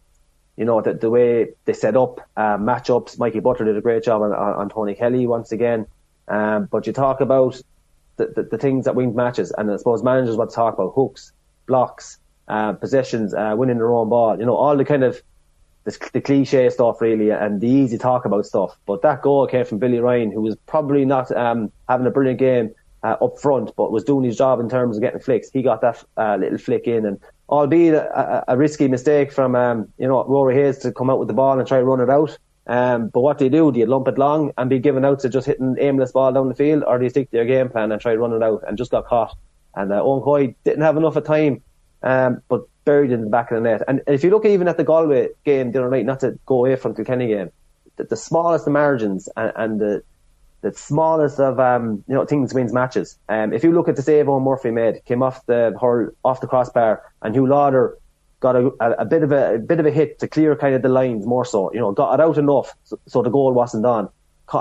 you 0.57 0.65
know 0.65 0.81
the, 0.81 0.95
the 0.95 1.11
way 1.11 1.49
they 1.65 1.73
set 1.73 1.97
up 1.97 2.21
uh, 2.37 2.57
matchups. 2.57 3.19
Mikey 3.19 3.41
Butler 3.41 3.67
did 3.67 3.77
a 3.77 3.81
great 3.81 4.05
job 4.05 4.23
on, 4.23 4.33
on, 4.33 4.69
Tony 4.69 4.95
Kelly 4.95 5.27
once 5.27 5.51
again. 5.51 5.87
Um, 6.29 6.69
but 6.71 6.87
you 6.87 6.93
talk 6.93 7.21
about 7.21 7.61
the, 8.17 8.27
the, 8.29 8.45
the, 8.45 8.59
things 8.59 8.85
that 8.85 8.95
win 8.95 9.15
matches, 9.15 9.53
and 9.59 9.71
I 9.71 9.77
suppose 9.77 10.03
managers 10.03 10.37
want 10.37 10.51
to 10.51 10.57
talk 10.57 10.75
about 10.75 10.93
hooks, 10.95 11.33
blocks, 11.67 12.19
uh, 12.49 12.73
possessions, 12.75 13.35
uh, 13.35 13.55
winning 13.57 13.77
their 13.77 13.93
own 13.93 14.09
ball. 14.09 14.39
You 14.39 14.47
know 14.47 14.55
all 14.55 14.77
the 14.77 14.85
kind 14.85 15.03
of 15.03 15.21
the, 15.83 16.11
the, 16.13 16.21
cliche 16.21 16.71
stuff 16.71 17.01
really, 17.01 17.31
and 17.31 17.61
the 17.61 17.69
easy 17.69 17.99
talk 17.99 18.25
about 18.25 18.47
stuff. 18.47 18.79
But 18.87 19.03
that 19.03 19.23
goal 19.23 19.49
came 19.49 19.65
from 19.65 19.79
Billy 19.79 19.99
Ryan, 19.99 20.31
who 20.31 20.41
was 20.41 20.57
probably 20.67 21.05
not 21.05 21.37
um, 21.37 21.73
having 21.89 22.07
a 22.07 22.11
brilliant 22.11 22.39
game. 22.39 22.75
Uh, 23.03 23.19
up 23.23 23.39
front, 23.39 23.71
but 23.77 23.93
was 23.93 24.03
doing 24.03 24.25
his 24.25 24.35
job 24.35 24.61
in 24.61 24.71
terms 24.71 24.97
of 24.97 25.03
getting 25.03 25.21
flicks. 25.21 25.51
He 25.51 25.61
got 25.61 25.83
that 25.83 26.03
uh, 26.17 26.37
little 26.37 26.57
flick 26.57 26.87
in, 26.87 27.05
and 27.05 27.21
albeit 27.49 27.95
a, 27.95 28.45
a, 28.49 28.57
risky 28.57 28.89
mistake 28.89 29.33
from 29.33 29.55
um, 29.55 29.89
you 29.99 30.09
know 30.09 30.25
Rory 30.25 30.55
Hayes 30.55 30.79
to 30.79 30.93
come 30.93 31.11
out 31.11 31.19
with 31.19 31.29
the 31.29 31.35
ball 31.35 31.59
and 31.59 31.67
try 31.67 31.79
to 31.79 31.85
run 31.85 32.01
it 32.01 32.11
out. 32.11 32.37
Um, 32.67 33.09
but 33.09 33.21
what 33.21 33.39
do 33.39 33.45
you 33.45 33.51
do? 33.51 33.73
Do 33.73 33.79
you 33.79 33.87
lump 33.87 34.09
it 34.09 34.17
long 34.17 34.53
and 34.57 34.71
be 34.71 34.79
given 34.79 35.05
out 35.05 35.21
to 35.21 35.29
just 35.29 35.47
hitting 35.47 35.77
aimless 35.79 36.13
ball 36.13 36.33
down 36.33 36.49
the 36.49 36.55
field, 36.55 36.85
or 36.87 36.99
do 36.99 37.05
you 37.05 37.11
stick 37.11 37.31
to 37.31 37.37
your 37.37 37.47
game 37.47 37.69
plan 37.69 37.93
and 37.93 38.01
try 38.01 38.13
to 38.13 38.19
run 38.19 38.33
it 38.33 38.43
out? 38.43 38.65
And 38.67 38.79
just 38.79 38.91
got 38.91 39.07
caught. 39.07 39.37
And 39.75 39.93
uh, 39.93 40.01
Eoin 40.01 40.25
Cody 40.25 40.57
didn't 40.65 40.83
have 40.83 40.97
enough 40.97 41.17
of 41.17 41.25
time, 41.25 41.63
um, 42.03 42.41
but 42.49 42.63
buried 42.85 43.13
in 43.13 43.23
the 43.23 43.31
back 43.31 43.51
of 43.51 43.63
the 43.63 43.69
net. 43.69 43.83
And 43.87 44.01
if 44.07 44.25
you 44.25 44.31
look 44.31 44.45
even 44.47 44.69
at 44.69 44.77
the 44.77 44.85
Galway 44.85 45.29
game 45.45 45.73
the 45.73 45.81
other 45.81 45.91
night, 45.91 46.07
not 46.07 46.21
to 46.21 46.39
go 46.47 46.57
away 46.57 46.77
from 46.77 46.93
the 46.93 47.05
Kilkenny 47.05 47.29
game, 47.29 47.51
the, 47.97 48.05
the 48.05 48.17
smallest 48.17 48.67
of 48.67 48.73
margins 48.73 49.29
and, 49.37 49.53
and 49.57 49.81
the 49.81 50.03
the 50.65 50.73
smallest 50.73 51.39
of 51.39 51.61
um, 51.61 52.03
you 52.09 52.15
know 52.15 52.25
things 52.25 52.55
wins 52.55 52.73
matches. 52.73 53.19
Um, 53.29 53.53
if 53.53 53.63
you 53.63 53.71
look 53.71 53.87
at 53.87 53.97
the 53.97 54.03
save 54.03 54.27
Eoin 54.27 54.43
Murphy 54.43 54.71
made, 54.71 55.05
came 55.05 55.23
off 55.23 55.45
the 55.45 55.77
hurl 55.79 56.11
off 56.25 56.41
the 56.41 56.47
crossbar, 56.47 57.03
and 57.21 57.35
Huw 57.35 57.47
Lawlor 57.47 57.99
got 58.41 58.57
a, 58.57 58.73
a, 58.81 58.91
a, 58.93 59.05
bit 59.05 59.23
of 59.23 59.31
a, 59.31 59.57
a, 59.57 59.59
bit 59.59 59.79
of 59.79 59.85
a 59.85 59.91
hit 59.91 60.19
to 60.21 60.27
clear 60.27 60.57
kind 60.57 60.75
of 60.75 60.81
the 60.81 60.89
lines 60.89 61.27
more 61.27 61.45
so. 61.45 61.71
You 61.75 61.81
know, 61.81 61.93
got 61.93 62.15
it 62.15 62.21
out 62.21 62.39
enough 62.39 62.75
so, 62.85 62.99
so 63.07 63.23
the 63.23 63.29
goal 63.29 63.53
wasn't 63.53 63.85
on. 63.85 64.09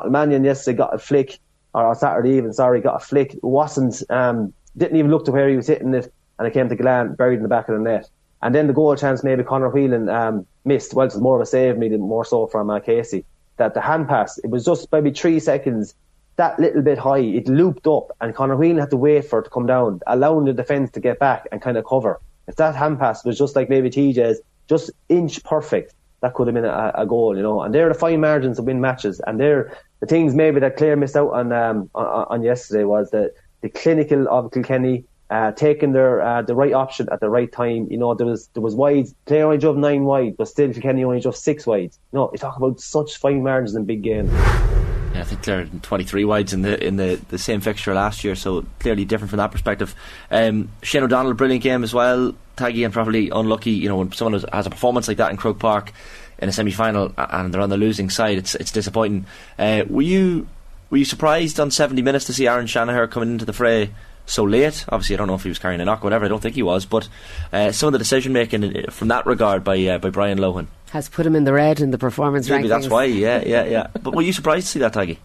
Mannion 0.09 0.43
yesterday 0.43 0.77
got 0.77 0.93
a 0.93 0.97
flick, 0.97 1.39
or 1.73 1.87
on 1.87 1.95
Saturday 1.95 2.31
even, 2.31 2.51
sorry, 2.51 2.81
got 2.81 3.01
a 3.01 3.05
flick. 3.05 3.37
wasn't 3.41 4.03
um, 4.09 4.53
didn't 4.75 4.97
even 4.97 5.09
look 5.09 5.23
to 5.25 5.31
where 5.31 5.47
he 5.47 5.55
was 5.55 5.67
hitting 5.67 5.93
it, 5.93 6.13
and 6.37 6.45
it 6.45 6.51
came 6.51 6.67
to 6.67 6.75
Gillane 6.75 7.15
buried 7.15 7.37
in 7.37 7.43
the 7.43 7.49
back 7.49 7.69
of 7.69 7.75
the 7.75 7.81
net. 7.81 8.09
And 8.41 8.53
then 8.53 8.67
the 8.67 8.73
goal 8.73 8.93
chance 8.97 9.23
maybe 9.23 9.41
Conor 9.41 9.69
Whelan 9.69 10.09
um, 10.09 10.45
missed. 10.65 10.93
Well, 10.93 11.05
it 11.05 11.13
was 11.13 11.21
more 11.21 11.37
of 11.37 11.41
a 11.41 11.45
save, 11.45 11.77
maybe 11.77 11.95
more 11.95 12.25
so 12.25 12.47
from 12.47 12.69
uh, 12.69 12.81
Casey 12.81 13.23
that 13.57 13.73
the 13.73 13.81
hand 13.81 14.07
pass, 14.07 14.37
it 14.39 14.49
was 14.49 14.65
just 14.65 14.91
maybe 14.91 15.11
three 15.11 15.39
seconds, 15.39 15.95
that 16.35 16.59
little 16.59 16.81
bit 16.81 16.97
high, 16.97 17.19
it 17.19 17.47
looped 17.47 17.87
up, 17.87 18.11
and 18.21 18.35
Conor 18.35 18.55
Whelan 18.55 18.79
had 18.79 18.89
to 18.89 18.97
wait 18.97 19.25
for 19.25 19.39
it 19.39 19.43
to 19.43 19.49
come 19.49 19.65
down, 19.65 19.99
allowing 20.07 20.45
the 20.45 20.53
defence 20.53 20.91
to 20.91 20.99
get 20.99 21.19
back 21.19 21.47
and 21.51 21.61
kind 21.61 21.77
of 21.77 21.85
cover. 21.85 22.19
If 22.47 22.55
that 22.57 22.75
hand 22.75 22.99
pass 22.99 23.23
was 23.23 23.37
just 23.37 23.55
like 23.55 23.69
maybe 23.69 23.89
TJ's, 23.89 24.41
just 24.67 24.91
inch 25.09 25.43
perfect, 25.43 25.93
that 26.21 26.33
could 26.33 26.47
have 26.47 26.55
been 26.55 26.65
a, 26.65 26.91
a 26.95 27.05
goal, 27.05 27.35
you 27.35 27.43
know. 27.43 27.61
And 27.61 27.73
they're 27.73 27.89
the 27.89 27.93
fine 27.93 28.21
margins 28.21 28.57
to 28.57 28.63
win 28.63 28.81
matches, 28.81 29.21
and 29.27 29.39
they're 29.39 29.77
the 29.99 30.07
things 30.07 30.33
maybe 30.33 30.59
that 30.59 30.77
Clare 30.77 30.95
missed 30.95 31.15
out 31.15 31.31
on 31.31 31.51
um, 31.51 31.89
on, 31.93 32.25
on 32.29 32.43
yesterday 32.43 32.85
was 32.85 33.11
that 33.11 33.33
the 33.61 33.69
clinical 33.69 34.27
of 34.29 34.51
Kilkenny 34.51 35.05
uh, 35.33 35.51
taking 35.51 35.93
their 35.93 36.21
uh, 36.21 36.43
the 36.43 36.53
right 36.53 36.73
option 36.73 37.09
at 37.11 37.19
the 37.19 37.27
right 37.27 37.51
time. 37.51 37.87
You 37.89 37.97
know, 37.97 38.13
there 38.13 38.27
was 38.27 38.47
there 38.53 38.61
was 38.61 38.75
wide. 38.75 39.07
Clare 39.25 39.45
only 39.45 39.57
drove 39.57 39.77
nine 39.77 40.03
wide, 40.03 40.37
but 40.37 40.47
still 40.47 40.71
Kilkenny 40.71 41.03
only 41.03 41.21
drove 41.21 41.35
six 41.35 41.65
wide. 41.65 41.91
You 42.11 42.19
know, 42.19 42.29
you 42.31 42.37
talk 42.37 42.55
about 42.55 42.79
such 42.79 43.17
fine 43.17 43.41
margins 43.41 43.73
in 43.73 43.85
big 43.85 44.03
games. 44.03 44.31
Yeah, 44.31 45.21
I 45.21 45.23
think 45.23 45.41
Clare 45.41 45.65
23 45.81 46.23
wides 46.25 46.53
in 46.53 46.61
the 46.61 46.81
in 46.85 46.97
the, 46.97 47.19
the 47.29 47.39
same 47.39 47.61
fixture 47.61 47.95
last 47.95 48.23
year, 48.23 48.35
so 48.35 48.63
clearly 48.77 49.05
different 49.05 49.31
from 49.31 49.37
that 49.37 49.51
perspective. 49.51 49.95
Um, 50.29 50.69
Shane 50.83 51.01
O'Donnell, 51.01 51.33
brilliant 51.33 51.63
game 51.63 51.83
as 51.83 51.95
well. 51.95 52.35
Taggy 52.55 52.85
and 52.85 52.93
probably 52.93 53.31
unlucky. 53.31 53.71
You 53.71 53.89
know, 53.89 53.97
when 53.97 54.11
someone 54.11 54.39
has, 54.53 54.67
a 54.67 54.69
performance 54.69 55.07
like 55.07 55.17
that 55.17 55.31
in 55.31 55.37
Croke 55.37 55.57
Park 55.57 55.93
in 56.37 56.47
a 56.47 56.51
semi 56.51 56.71
final 56.71 57.11
and 57.17 57.51
they're 57.51 57.61
on 57.61 57.69
the 57.71 57.77
losing 57.77 58.11
side, 58.11 58.37
it's 58.37 58.53
it's 58.53 58.71
disappointing. 58.71 59.25
Uh, 59.57 59.83
were 59.89 60.03
you 60.03 60.47
were 60.91 60.97
you 60.97 61.05
surprised 61.05 61.59
on 61.59 61.71
70 61.71 62.03
minutes 62.03 62.25
to 62.25 62.33
see 62.33 62.45
Aron 62.47 62.67
Shanahan 62.67 63.07
coming 63.07 63.31
into 63.31 63.45
the 63.45 63.53
fray? 63.53 63.89
So 64.25 64.43
late. 64.43 64.85
Obviously, 64.89 65.15
I 65.15 65.17
don't 65.17 65.27
know 65.27 65.35
if 65.35 65.43
he 65.43 65.49
was 65.49 65.59
carrying 65.59 65.81
a 65.81 65.85
knock 65.85 66.01
or 66.01 66.05
whatever. 66.05 66.25
I 66.25 66.27
don't 66.27 66.41
think 66.41 66.55
he 66.55 66.63
was, 66.63 66.85
but 66.85 67.07
uh, 67.51 67.71
some 67.71 67.87
of 67.87 67.93
the 67.93 67.99
decision 67.99 68.33
making 68.33 68.87
uh, 68.87 68.91
from 68.91 69.09
that 69.09 69.25
regard 69.25 69.63
by 69.63 69.83
uh, 69.85 69.97
by 69.97 70.09
Brian 70.09 70.37
Lohan 70.37 70.67
has 70.93 71.09
put 71.09 71.25
him 71.25 71.35
in 71.35 71.43
the 71.43 71.53
red 71.53 71.79
in 71.79 71.89
the 71.89 71.97
performance 71.97 72.47
Maybe 72.47 72.65
rankings. 72.65 72.69
that's 72.69 72.87
why. 72.87 73.05
Yeah, 73.05 73.43
yeah, 73.43 73.65
yeah. 73.65 73.87
but 74.01 74.15
were 74.15 74.21
you 74.21 74.31
surprised 74.31 74.67
to 74.67 74.71
see 74.73 74.79
that, 74.79 74.93
Taggy? 74.93 75.17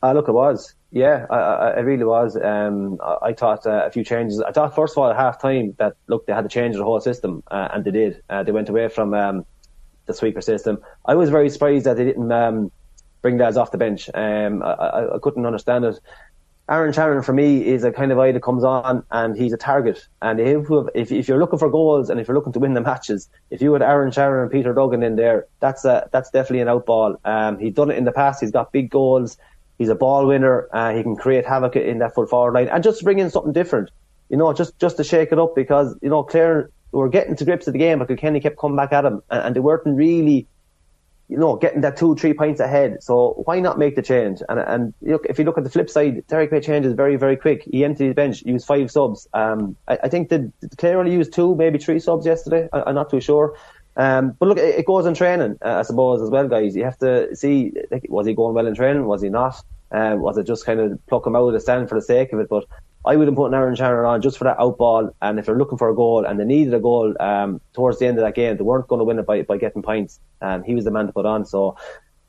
Uh, 0.00 0.12
look, 0.12 0.28
it 0.28 0.32
was. 0.32 0.74
Yeah, 0.92 1.26
I, 1.28 1.36
I, 1.36 1.68
I 1.70 1.80
really 1.80 2.04
was. 2.04 2.36
Um, 2.36 2.98
I, 3.02 3.16
I, 3.22 3.32
thought 3.32 3.66
uh, 3.66 3.82
a 3.84 3.90
few 3.90 4.04
changes. 4.04 4.40
I 4.40 4.52
thought 4.52 4.76
first 4.76 4.94
of 4.94 4.98
all 4.98 5.10
at 5.10 5.16
half 5.16 5.42
time 5.42 5.74
that 5.78 5.96
look 6.06 6.26
they 6.26 6.32
had 6.32 6.42
to 6.42 6.48
change 6.48 6.76
the 6.76 6.84
whole 6.84 7.00
system, 7.00 7.42
uh, 7.50 7.68
and 7.72 7.84
they 7.84 7.90
did. 7.90 8.22
Uh, 8.30 8.44
they 8.44 8.52
went 8.52 8.68
away 8.68 8.88
from 8.88 9.12
um, 9.12 9.44
the 10.06 10.14
sweeper 10.14 10.40
system. 10.40 10.78
I 11.04 11.16
was 11.16 11.30
very 11.30 11.50
surprised 11.50 11.84
that 11.86 11.96
they 11.96 12.04
didn't 12.04 12.30
um, 12.30 12.70
bring 13.22 13.38
lads 13.38 13.56
off 13.56 13.72
the 13.72 13.78
bench. 13.78 14.08
Um, 14.14 14.62
I, 14.62 15.14
I, 15.14 15.18
couldn't 15.20 15.44
understand 15.44 15.84
it. 15.84 15.98
Aron 16.70 16.92
Shanahan 16.92 17.22
for 17.22 17.32
me 17.32 17.66
is 17.66 17.82
a 17.82 17.90
kind 17.90 18.12
of 18.12 18.18
guy 18.18 18.30
that 18.30 18.42
comes 18.42 18.62
on 18.62 19.02
and 19.10 19.36
he's 19.36 19.54
a 19.54 19.56
target. 19.56 20.06
And 20.20 20.38
if, 20.38 20.66
if, 20.94 21.10
if 21.10 21.26
you're 21.26 21.38
looking 21.38 21.58
for 21.58 21.70
goals 21.70 22.10
and 22.10 22.20
if 22.20 22.28
you're 22.28 22.36
looking 22.36 22.52
to 22.52 22.58
win 22.58 22.74
the 22.74 22.82
matches, 22.82 23.30
if 23.50 23.62
you 23.62 23.72
had 23.72 23.80
Aron 23.80 24.12
Shanahan 24.12 24.42
and 24.42 24.50
Peter 24.50 24.74
Duggan 24.74 25.02
in 25.02 25.16
there, 25.16 25.46
that's 25.60 25.86
a, 25.86 26.10
that's 26.12 26.30
definitely 26.30 26.60
an 26.60 26.68
outball. 26.68 27.16
Um, 27.24 27.58
he's 27.58 27.72
done 27.72 27.90
it 27.90 27.96
in 27.96 28.04
the 28.04 28.12
past. 28.12 28.42
He's 28.42 28.50
got 28.50 28.70
big 28.70 28.90
goals. 28.90 29.38
He's 29.78 29.88
a 29.88 29.94
ball 29.94 30.26
winner. 30.26 30.68
Uh, 30.70 30.94
he 30.94 31.02
can 31.02 31.16
create 31.16 31.46
havoc 31.46 31.74
in 31.74 32.00
that 32.00 32.14
full 32.14 32.26
forward 32.26 32.52
line 32.52 32.68
and 32.68 32.84
just 32.84 33.02
bring 33.02 33.18
in 33.18 33.30
something 33.30 33.52
different. 33.52 33.90
You 34.28 34.36
know, 34.36 34.52
just, 34.52 34.78
just 34.78 34.98
to 34.98 35.04
shake 35.04 35.32
it 35.32 35.38
up 35.38 35.54
because, 35.54 35.96
you 36.02 36.10
know, 36.10 36.22
Clare 36.22 36.70
were 36.92 37.08
getting 37.08 37.34
to 37.36 37.44
grips 37.46 37.66
of 37.66 37.72
the 37.72 37.78
game, 37.78 37.98
but 37.98 38.14
Kenny 38.18 38.40
kept 38.40 38.58
coming 38.58 38.76
back 38.76 38.92
at 38.92 39.06
him 39.06 39.22
and, 39.30 39.46
and 39.46 39.56
they 39.56 39.60
weren't 39.60 39.86
really 39.86 40.46
you 41.28 41.36
know, 41.36 41.56
getting 41.56 41.82
that 41.82 41.96
two, 41.96 42.14
three 42.16 42.32
points 42.32 42.60
ahead. 42.60 43.02
So 43.02 43.42
why 43.44 43.60
not 43.60 43.78
make 43.78 43.96
the 43.96 44.02
change? 44.02 44.40
And 44.48 44.58
and 44.58 44.94
look, 45.02 45.26
if 45.28 45.38
you 45.38 45.44
look 45.44 45.58
at 45.58 45.64
the 45.64 45.70
flip 45.70 45.90
side, 45.90 46.26
Derek 46.26 46.50
made 46.50 46.62
changes 46.62 46.94
very, 46.94 47.16
very 47.16 47.36
quick. 47.36 47.68
He 47.70 47.84
emptied 47.84 48.06
his 48.06 48.14
bench, 48.14 48.42
used 48.42 48.66
five 48.66 48.90
subs. 48.90 49.28
Um, 49.34 49.76
I, 49.86 49.98
I 50.04 50.08
think 50.08 50.30
the 50.30 50.50
Clare 50.78 50.98
only 50.98 51.12
used 51.12 51.32
two, 51.32 51.54
maybe 51.54 51.78
three 51.78 52.00
subs 52.00 52.24
yesterday. 52.24 52.68
I, 52.72 52.88
am 52.88 52.94
not 52.94 53.10
too 53.10 53.20
sure. 53.20 53.56
Um, 53.96 54.36
but 54.38 54.48
look, 54.48 54.58
it, 54.58 54.78
it 54.78 54.86
goes 54.86 55.06
in 55.06 55.14
training, 55.14 55.58
uh, 55.62 55.78
I 55.78 55.82
suppose, 55.82 56.22
as 56.22 56.30
well, 56.30 56.48
guys. 56.48 56.74
You 56.74 56.84
have 56.84 56.98
to 56.98 57.34
see, 57.36 57.72
like, 57.90 58.06
was 58.08 58.26
he 58.26 58.34
going 58.34 58.54
well 58.54 58.66
in 58.66 58.74
training? 58.74 59.04
Was 59.06 59.22
he 59.22 59.28
not? 59.28 59.60
Um, 59.90 60.20
was 60.20 60.38
it 60.38 60.46
just 60.46 60.64
kind 60.64 60.80
of 60.80 61.04
pluck 61.06 61.26
him 61.26 61.34
out 61.34 61.48
of 61.48 61.52
the 61.52 61.60
stand 61.60 61.88
for 61.88 61.96
the 61.96 62.02
sake 62.02 62.32
of 62.32 62.40
it? 62.40 62.48
But 62.48 62.64
I 63.08 63.16
would 63.16 63.26
have 63.26 63.36
put 63.36 63.46
an 63.46 63.54
Aron 63.54 63.74
Shanahan 63.74 64.04
on 64.04 64.20
just 64.20 64.36
for 64.36 64.44
that 64.44 64.60
out 64.60 64.76
ball. 64.76 65.10
And 65.22 65.38
if 65.38 65.46
they're 65.46 65.56
looking 65.56 65.78
for 65.78 65.88
a 65.88 65.94
goal 65.94 66.26
and 66.26 66.38
they 66.38 66.44
needed 66.44 66.74
a 66.74 66.78
goal 66.78 67.14
um, 67.18 67.58
towards 67.72 67.98
the 67.98 68.06
end 68.06 68.18
of 68.18 68.24
that 68.24 68.34
game, 68.34 68.58
they 68.58 68.62
weren't 68.62 68.86
going 68.86 68.98
to 68.98 69.04
win 69.04 69.18
it 69.18 69.24
by, 69.24 69.42
by 69.42 69.56
getting 69.56 69.80
points. 69.80 70.20
Um, 70.42 70.62
he 70.62 70.74
was 70.74 70.84
the 70.84 70.90
man 70.90 71.06
to 71.06 71.12
put 71.12 71.24
on. 71.24 71.46
So 71.46 71.78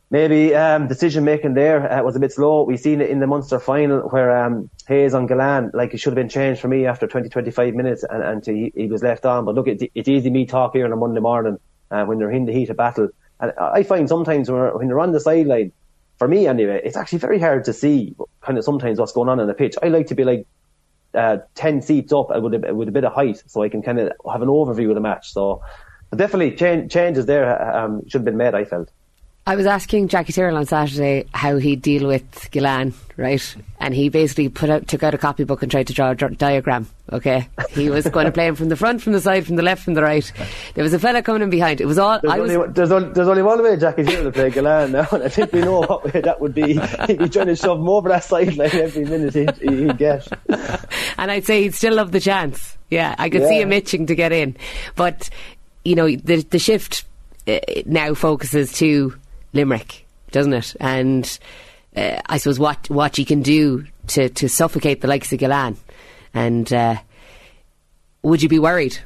maybe 0.10 0.56
um, 0.56 0.88
decision 0.88 1.26
making 1.26 1.54
there 1.54 1.92
uh, 1.92 2.02
was 2.02 2.15
a 2.15 2.20
bit 2.22 2.32
slow. 2.32 2.63
We've 2.63 2.80
seen 2.80 3.02
it 3.02 3.10
in 3.10 3.20
the 3.20 3.28
Munster 3.28 3.60
final 3.60 4.08
where 4.08 4.46
um, 4.46 4.70
Hayes 4.88 5.13
on 5.13 5.28
Gillane, 5.28 5.72
like 5.74 5.94
it 5.94 5.98
should 5.98 6.12
have 6.12 6.15
been 6.15 6.30
changed 6.30 6.62
for 6.62 6.70
me 6.70 6.86
after 6.86 7.08
20, 7.08 7.28
25 7.28 7.74
minutes 7.74 8.06
and, 8.10 8.24
and 8.24 8.46
he, 8.46 8.72
he 8.74 8.88
was 8.88 9.04
left 9.04 9.26
on. 9.26 9.44
But 9.44 9.56
look, 9.56 9.68
it, 9.68 9.92
it's 9.94 10.08
easy 10.08 10.30
me 10.30 10.46
talk 10.46 10.76
here 10.76 10.86
on 10.86 10.94
a 10.94 10.96
Monday 10.96 11.20
morning 11.20 11.58
uh, 11.92 12.06
when 12.06 12.20
they're 12.20 12.32
in 12.32 12.46
the 12.46 12.54
heat 12.54 12.70
of 12.70 12.78
battle. 12.78 13.10
And 13.42 13.52
I 13.60 13.84
find 13.84 14.08
sometimes 14.08 14.50
when, 14.50 14.62
when 14.62 14.88
you're 14.88 15.02
on 15.02 15.12
the 15.12 15.20
sideline, 15.20 15.74
for 16.20 16.28
me 16.30 16.48
anyway, 16.48 16.80
it's 16.86 16.96
actually 16.96 17.20
very 17.20 17.39
hard 17.39 17.65
to 17.65 17.74
see 17.74 18.15
kind 18.42 18.58
of 18.58 18.63
sometimes 18.63 18.98
what's 18.98 19.12
going 19.12 19.28
on 19.28 19.42
in 19.42 19.48
the 19.48 19.54
pitch. 19.54 19.76
I 19.84 19.89
like 19.89 20.08
to 20.08 20.15
be 20.15 20.24
like 20.24 20.48
uh, 21.13 21.38
10 21.56 21.82
seats 21.82 22.13
up 22.13 22.30
with 22.41 22.54
a, 22.54 22.74
with 22.74 22.88
a 22.88 22.91
bit 22.91 23.04
of 23.04 23.13
height 23.13 23.41
so 23.48 23.63
I 23.63 23.69
can 23.69 23.82
kind 23.82 24.00
of 24.00 24.12
have 24.32 24.41
an 24.41 24.48
overview 24.48 24.89
of 24.89 24.95
the 24.95 25.02
match. 25.02 25.32
So 25.32 25.62
definitely 26.15 26.56
change, 26.56 26.91
changes 26.91 27.26
there 27.26 27.76
um, 27.76 28.02
should 28.08 28.19
have 28.19 28.26
been 28.26 28.38
made, 28.38 28.56
I 28.56 28.65
felt. 28.65 28.91
I 29.47 29.56
was 29.56 29.65
asking 29.65 30.10
Jackie 30.10 30.32
Tyrrell 30.32 30.58
on 30.58 30.67
Saturday 30.67 31.25
how 31.34 31.58
he'd 31.58 31.82
deal 31.82 32.08
with 32.08 32.52
Gillane, 32.52 32.93
right? 33.17 33.56
And 33.80 33.95
he 33.95 34.10
basically 34.10 34.47
put 34.47 34.69
out, 34.69 34.88
took 34.88 35.02
out 35.02 35.15
a 35.15 35.17
copybook 35.17 35.63
and 35.63 35.71
tried 35.71 35.88
to 35.88 35.93
draw 35.93 36.12
a 36.12 36.15
diagram. 36.15 36.88
Okay, 37.12 37.49
he 37.71 37.89
was 37.89 38.08
going 38.08 38.28
to 38.28 38.32
play 38.32 38.45
him 38.45 38.54
from 38.54 38.69
the 38.69 38.75
front, 38.75 39.02
from 39.02 39.13
the 39.13 39.21
side, 39.21 39.47
from 39.47 39.56
the 39.56 39.63
left, 39.63 39.84
from 39.84 39.95
the 39.95 40.04
right. 40.04 40.32
There 40.75 40.84
was 40.84 40.93
a 40.93 40.99
fella 40.99 41.23
coming 41.23 41.41
in 41.41 41.49
behind. 41.49 41.82
It 41.82 41.88
was 41.88 41.97
all. 41.97 42.19
There's, 42.19 42.32
I 42.32 42.38
only, 42.38 42.58
was, 42.58 42.69
there's, 42.73 42.91
only, 42.91 43.10
there's 43.13 43.28
only 43.28 43.41
one 43.41 43.63
way 43.63 43.75
Jackie 43.75 44.04
Tyrrell 44.04 44.25
to 44.25 44.32
play 44.32 44.52
Gillane 44.52 44.91
now, 44.91 45.08
and 45.12 45.23
I 45.23 45.30
think 45.30 45.52
we 45.52 45.62
know 45.62 45.80
what 45.80 46.04
way 46.04 46.21
that 46.21 46.39
would 46.39 46.54
be. 46.54 46.80
He'd 47.08 47.17
be 47.17 47.30
trying 47.30 47.47
to 47.47 47.56
shove 47.56 47.80
him 47.80 47.89
over 47.89 48.10
that 48.10 48.25
sideline 48.25 48.69
every 48.71 49.06
minute 49.06 49.34
he'd, 49.34 49.56
he'd 49.58 49.97
get. 49.97 50.28
and 51.17 51.32
I'd 51.32 51.45
say 51.45 51.63
he'd 51.63 51.73
still 51.73 51.95
love 51.95 52.12
the 52.12 52.19
chance. 52.19 52.78
Yeah, 52.91 53.15
I 53.17 53.32
could 53.32 53.41
yeah. 53.41 53.47
see 53.47 53.62
him 53.62 53.73
itching 53.73 54.06
to 54.06 54.15
get 54.15 54.32
in, 54.32 54.56
but 54.95 55.32
you 55.84 55.95
know 55.95 56.08
the 56.08 56.43
the 56.43 56.60
shift 56.60 57.06
uh, 57.47 57.60
now 57.88 58.13
focuses 58.13 58.71
to 58.73 59.15
Limerick, 59.53 60.05
doesn't 60.31 60.53
it? 60.53 60.75
And 60.79 61.39
uh, 61.95 62.21
I 62.25 62.38
suppose 62.38 62.59
what 62.59 62.89
what 62.89 63.17
you 63.17 63.25
can 63.25 63.41
do 63.41 63.85
to, 64.07 64.29
to 64.29 64.49
suffocate 64.49 65.01
the 65.01 65.07
likes 65.07 65.31
of 65.33 65.39
Gillane. 65.39 65.77
And 66.33 66.71
uh, 66.71 66.97
would 68.21 68.41
you 68.41 68.49
be 68.49 68.59
worried? 68.59 68.97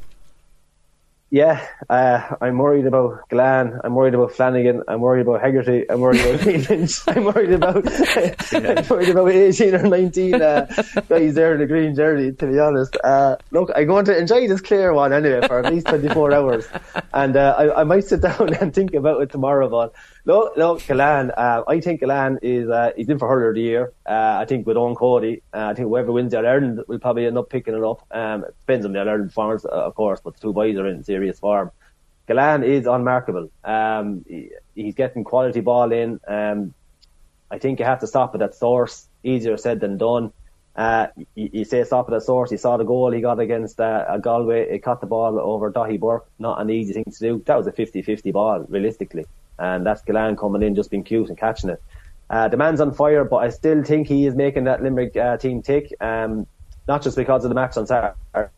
Yeah, 1.33 1.67
uh, 1.89 2.35
I'm 2.41 2.59
worried 2.59 2.85
about 2.85 3.27
Gillane. 3.27 3.81
I'm 3.83 3.95
worried 3.95 4.13
about 4.13 4.33
Flanagan. 4.33 4.83
I'm 4.87 5.01
worried 5.01 5.21
about 5.25 5.41
Hegarty. 5.41 5.83
I'm 5.89 5.99
worried 5.99 6.21
about 6.21 6.45
Lynch. 6.69 6.99
I'm 7.07 7.23
worried 7.23 7.53
about 7.53 7.87
I'm 8.53 8.87
worried 8.87 9.09
about 9.09 9.31
18 9.31 9.73
or 9.73 9.81
19 9.81 10.35
uh, 10.35 10.83
guys 11.09 11.33
there 11.33 11.55
in 11.55 11.59
the 11.59 11.65
green 11.65 11.95
jersey. 11.95 12.33
To 12.33 12.45
be 12.45 12.59
honest, 12.59 12.95
uh, 13.03 13.37
look, 13.49 13.71
I'm 13.75 13.87
going 13.87 14.05
to 14.05 14.15
enjoy 14.15 14.47
this 14.47 14.61
Clare 14.61 14.93
one 14.93 15.11
anyway 15.11 15.41
for 15.47 15.57
at 15.65 15.73
least 15.73 15.87
24 15.87 16.33
hours, 16.33 16.67
and 17.15 17.35
uh, 17.35 17.55
I, 17.57 17.81
I, 17.81 17.83
might 17.83 18.03
sit 18.03 18.21
down 18.29 18.53
and 18.53 18.71
think 18.71 18.93
about 18.93 19.19
it 19.23 19.31
tomorrow. 19.31 19.67
But 19.67 19.95
no, 20.25 20.51
no, 20.55 20.75
Gillane. 20.75 21.31
Uh, 21.35 21.63
I 21.67 21.81
think 21.81 22.01
Gillane 22.01 22.39
is 22.41 22.69
uh, 22.69 22.91
he's 22.95 23.09
in 23.09 23.19
for 23.19 23.27
hurler 23.27 23.49
of 23.49 23.55
the 23.55 23.61
year. 23.61 23.93
Uh, 24.05 24.37
I 24.41 24.45
think 24.45 24.65
with 24.65 24.77
Eoin 24.77 24.95
Cody, 24.95 25.41
uh, 25.53 25.67
I 25.67 25.73
think 25.73 25.87
whoever 25.89 26.11
wins 26.11 26.31
the 26.31 26.37
Ireland 26.37 26.81
will 26.87 26.99
probably 26.99 27.25
end 27.25 27.37
up 27.37 27.49
picking 27.49 27.75
it 27.75 27.83
up. 27.83 28.05
Um, 28.11 28.45
it 28.45 28.55
depends 28.65 28.85
on 28.85 28.93
the 28.93 28.99
Ireland 28.99 29.29
performance, 29.29 29.65
uh, 29.65 29.69
of 29.69 29.95
course, 29.95 30.21
but 30.23 30.35
the 30.35 30.39
two 30.39 30.53
boys 30.53 30.77
are 30.77 30.87
in 30.87 31.03
serious 31.03 31.39
form. 31.39 31.71
Gillane 32.27 32.63
is 32.63 32.87
unmarkable. 32.87 33.51
Um, 33.65 34.23
he, 34.27 34.49
he's 34.75 34.95
getting 34.95 35.25
quality 35.25 35.59
ball 35.59 35.91
in. 35.91 36.21
Um, 36.25 36.73
I 37.51 37.59
think 37.59 37.79
you 37.79 37.85
have 37.85 37.99
to 37.99 38.07
stop 38.07 38.33
at 38.33 38.55
source. 38.55 39.07
Easier 39.23 39.57
said 39.57 39.81
than 39.81 39.97
done. 39.97 40.31
Uh, 40.75 41.07
you, 41.35 41.49
you, 41.53 41.65
say 41.65 41.83
stop 41.83 42.07
at 42.07 42.15
a 42.15 42.21
source. 42.21 42.49
He 42.49 42.57
saw 42.57 42.77
the 42.77 42.83
goal 42.83 43.11
he 43.11 43.21
got 43.21 43.39
against 43.39 43.79
uh, 43.79 44.17
Galway. 44.17 44.71
He 44.71 44.79
caught 44.79 45.01
the 45.01 45.07
ball 45.07 45.39
over 45.39 45.71
Daithí 45.71 45.99
Burke. 45.99 46.27
Not 46.39 46.61
an 46.61 46.69
easy 46.69 46.93
thing 46.93 47.05
to 47.05 47.19
do. 47.19 47.43
That 47.45 47.57
was 47.57 47.67
a 47.67 47.71
50-50 47.71 48.33
ball, 48.33 48.65
realistically. 48.69 49.25
And 49.59 49.85
that's 49.85 50.01
Gillane 50.03 50.37
coming 50.37 50.63
in, 50.63 50.75
just 50.75 50.89
being 50.89 51.03
cute 51.03 51.29
and 51.29 51.37
catching 51.37 51.69
it. 51.69 51.81
Uh, 52.29 52.47
the 52.47 52.57
man's 52.57 52.81
on 52.81 52.93
fire, 52.93 53.23
but 53.23 53.37
I 53.37 53.49
still 53.49 53.83
think 53.83 54.07
he 54.07 54.25
is 54.25 54.35
making 54.35 54.63
that 54.63 54.81
Limerick 54.81 55.15
uh, 55.15 55.37
team 55.37 55.61
tick. 55.61 55.93
Um, 56.01 56.47
not 56.87 57.01
just 57.01 57.15
because 57.15 57.45
of 57.45 57.49
the 57.49 57.55
match 57.55 57.77
on 57.77 57.87
Saturday 57.87 58.49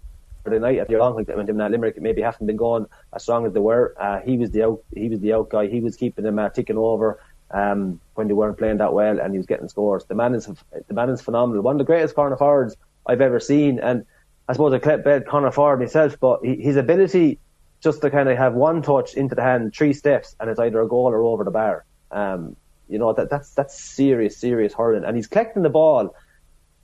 night 0.45 0.79
at 0.79 0.87
the 0.87 0.97
long 0.97 1.15
like 1.15 1.27
when 1.27 1.45
that 1.57 1.71
Limerick 1.71 2.01
maybe 2.01 2.21
haven't 2.21 2.47
been 2.47 2.55
going 2.55 2.85
as 3.13 3.23
strong 3.23 3.45
as 3.45 3.53
they 3.53 3.59
were. 3.59 3.95
Uh, 3.99 4.19
he 4.21 4.37
was 4.37 4.51
the 4.51 4.63
out, 4.63 4.83
he 4.95 5.09
was 5.09 5.19
the 5.19 5.33
out 5.33 5.49
guy. 5.49 5.67
He 5.67 5.79
was 5.79 5.95
keeping 5.95 6.23
them 6.23 6.39
uh, 6.39 6.49
ticking 6.49 6.77
over 6.77 7.19
um, 7.51 7.99
when 8.15 8.27
they 8.27 8.33
weren't 8.33 8.57
playing 8.57 8.77
that 8.77 8.93
well, 8.93 9.19
and 9.19 9.33
he 9.33 9.37
was 9.37 9.45
getting 9.45 9.67
scores. 9.67 10.05
The 10.05 10.15
man 10.15 10.35
is 10.35 10.49
the 10.87 10.93
man 10.93 11.09
is 11.09 11.21
phenomenal. 11.21 11.63
One 11.63 11.75
of 11.75 11.79
the 11.79 11.85
greatest 11.85 12.15
corner 12.15 12.37
forwards 12.37 12.75
I've 13.05 13.21
ever 13.21 13.39
seen, 13.39 13.79
and 13.79 14.05
I 14.47 14.53
suppose 14.53 14.73
I 14.73 14.95
bed 14.97 15.27
corner 15.27 15.51
forward 15.51 15.79
myself, 15.79 16.19
but 16.19 16.39
his 16.43 16.75
ability 16.75 17.39
just 17.81 18.01
to 18.01 18.09
kind 18.09 18.29
of 18.29 18.37
have 18.37 18.53
one 18.53 18.81
touch 18.81 19.13
into 19.13 19.35
the 19.35 19.41
hand, 19.41 19.73
three 19.75 19.93
steps, 19.93 20.35
and 20.39 20.49
it's 20.49 20.59
either 20.59 20.81
a 20.81 20.87
goal 20.87 21.07
or 21.07 21.23
over 21.23 21.43
the 21.43 21.51
bar. 21.51 21.85
Um, 22.11 22.55
you 22.87 22.99
know 22.99 23.13
that 23.13 23.29
that's 23.29 23.51
that's 23.51 23.79
serious, 23.79 24.37
serious 24.37 24.73
hurling, 24.73 25.03
and 25.03 25.15
he's 25.15 25.27
collecting 25.27 25.63
the 25.63 25.69
ball 25.69 26.15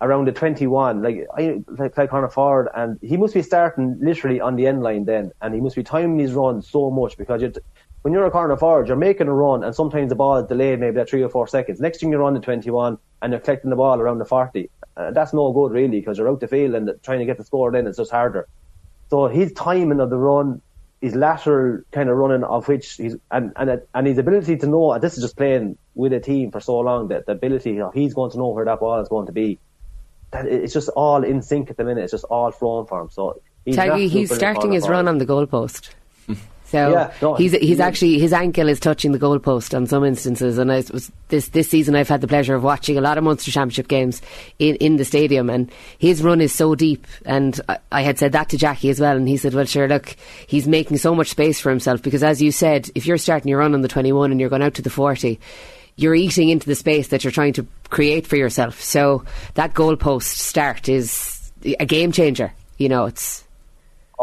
around 0.02 0.26
the 0.26 0.32
21, 0.32 1.04
like 1.04 1.28
I 1.38 1.62
like, 1.68 1.96
like 1.96 2.10
corner 2.10 2.28
forward, 2.28 2.70
and 2.76 2.98
he 3.02 3.18
must 3.18 3.36
be 3.36 3.44
starting 3.44 4.00
literally 4.02 4.42
on 4.42 4.56
the 4.56 4.66
end 4.66 4.82
line 4.82 5.06
then, 5.06 5.32
and 5.42 5.54
he 5.54 5.62
must 5.62 5.76
be 5.76 5.84
timing 5.84 6.20
his 6.20 6.34
run 6.34 6.62
so 6.64 6.90
much 6.90 7.18
because 7.18 7.42
you're, 7.42 7.54
when 8.02 8.12
you're 8.14 8.26
a 8.26 8.32
corner 8.32 8.58
forward, 8.58 8.88
you're 8.88 8.98
making 8.98 9.28
a 9.28 9.34
run, 9.34 9.64
and 9.64 9.76
sometimes 9.76 10.10
the 10.10 10.16
ball 10.16 10.38
is 10.38 10.48
delayed 10.48 10.80
maybe 10.80 11.00
at 11.00 11.08
three 11.08 11.22
or 11.22 11.30
four 11.30 11.48
seconds. 11.48 11.80
Next 11.80 12.00
thing 12.00 12.10
you're 12.12 12.24
on 12.24 12.34
the 12.34 12.40
21, 12.40 12.98
and 13.22 13.32
you're 13.32 13.40
collecting 13.40 13.70
the 13.70 13.76
ball 13.76 14.00
around 14.00 14.18
the 14.18 14.26
40. 14.26 14.70
Uh, 14.98 15.12
that's 15.12 15.34
no 15.34 15.54
good 15.54 15.72
really 15.72 16.00
because 16.00 16.18
you're 16.18 16.30
out 16.30 16.40
the 16.40 16.48
field 16.48 16.76
and 16.76 16.92
trying 17.04 17.20
to 17.20 17.26
get 17.26 17.38
the 17.38 17.46
score 17.46 17.72
then 17.72 17.88
it's 17.88 17.98
just 17.98 18.12
harder. 18.12 18.48
So 19.10 19.28
his 19.28 19.54
timing 19.54 20.00
of 20.00 20.10
the 20.10 20.18
run, 20.18 20.62
his 21.02 21.16
lateral 21.16 21.82
kind 21.92 22.10
of 22.10 22.16
running 22.16 22.44
of 22.44 22.68
which 22.68 22.94
he's 22.94 23.16
and 23.32 23.52
and 23.56 23.82
and 23.94 24.08
his 24.08 24.18
ability 24.18 24.56
to 24.58 24.68
know 24.68 24.98
this 25.00 25.18
is 25.18 25.24
just 25.24 25.36
playing 25.36 25.78
with 25.96 26.14
a 26.14 26.20
team 26.20 26.52
for 26.52 26.60
so 26.60 26.80
long 26.80 27.08
that 27.08 27.26
the 27.26 27.32
ability 27.32 27.82
of 27.82 27.94
he's 27.94 28.14
going 28.14 28.32
to 28.32 28.38
know 28.38 28.50
where 28.50 28.66
that 28.66 28.80
ball 28.80 29.02
is 29.02 29.10
going 29.10 29.26
to 29.26 29.32
be 29.32 29.60
that 30.32 30.46
it's 30.46 30.74
just 30.74 30.90
all 30.90 31.24
in 31.24 31.42
sync 31.42 31.70
at 31.70 31.78
the 31.78 31.84
minute. 31.84 32.04
It's 32.04 32.12
just 32.12 32.26
all 32.26 32.52
flowing 32.52 32.88
for 32.88 33.02
him. 33.02 33.10
So 33.10 33.42
he's 33.66 33.76
Taggy, 33.76 34.10
he's 34.10 34.34
starting 34.34 34.72
his 34.72 34.88
run 34.88 35.08
on 35.08 35.18
the 35.18 35.26
goalpost. 35.26 35.90
So 36.72 36.92
yeah, 36.92 37.14
no, 37.22 37.36
he's 37.36 37.52
he's 37.52 37.82
actually 37.82 38.18
his 38.18 38.32
ankle 38.32 38.70
is 38.70 38.80
touching 38.80 39.12
the 39.12 39.20
goalpost 39.20 39.76
on 39.76 39.88
some 39.88 40.06
instances, 40.06 40.58
and 40.58 40.72
I 40.72 40.78
was 40.94 41.12
this 41.28 41.50
this 41.50 41.70
season 41.70 41.98
I've 41.98 42.08
had 42.08 42.22
the 42.22 42.30
pleasure 42.30 42.56
of 42.56 42.64
watching 42.64 42.98
a 42.98 43.02
lot 43.02 43.18
of 43.18 43.26
Munster 43.26 43.52
Championship 43.52 43.90
games 43.90 44.22
in, 44.58 44.78
in 44.78 44.96
the 44.96 45.04
stadium, 45.04 45.50
and 45.50 45.70
his 46.00 46.24
run 46.24 46.40
is 46.40 46.54
so 46.54 46.74
deep. 46.74 47.06
And 47.26 47.60
I, 47.68 47.80
I 47.92 48.02
had 48.04 48.18
said 48.18 48.32
that 48.32 48.48
to 48.50 48.58
Jackie 48.58 48.90
as 48.90 49.02
well, 49.02 49.18
and 49.18 49.28
he 49.28 49.36
said, 49.36 49.54
"Well, 49.54 49.66
sure, 49.66 49.90
look, 49.90 50.16
he's 50.48 50.66
making 50.66 50.96
so 50.96 51.14
much 51.14 51.28
space 51.28 51.60
for 51.60 51.72
himself 51.72 52.02
because, 52.02 52.24
as 52.24 52.42
you 52.42 52.54
said, 52.54 52.90
if 52.96 53.06
you're 53.06 53.18
starting 53.18 53.50
your 53.50 53.60
run 53.60 53.74
on 53.74 53.82
the 53.82 53.90
21 53.90 54.32
and 54.32 54.40
you're 54.40 54.50
going 54.50 54.64
out 54.64 54.76
to 54.76 54.82
the 54.82 54.90
40." 54.90 55.40
you're 55.98 56.16
eating 56.16 56.48
into 56.48 56.66
the 56.66 56.74
space 56.74 57.10
that 57.10 57.24
you're 57.24 57.32
trying 57.32 57.52
to 57.52 57.68
create 57.90 58.26
for 58.26 58.38
yourself. 58.38 58.82
So 58.82 59.26
that 59.56 59.74
goalpost 59.74 60.24
start 60.24 60.88
is 60.88 61.52
a 61.80 61.86
game 61.86 62.14
changer. 62.14 62.54
You 62.78 62.88
know, 62.88 63.06
it's. 63.06 63.44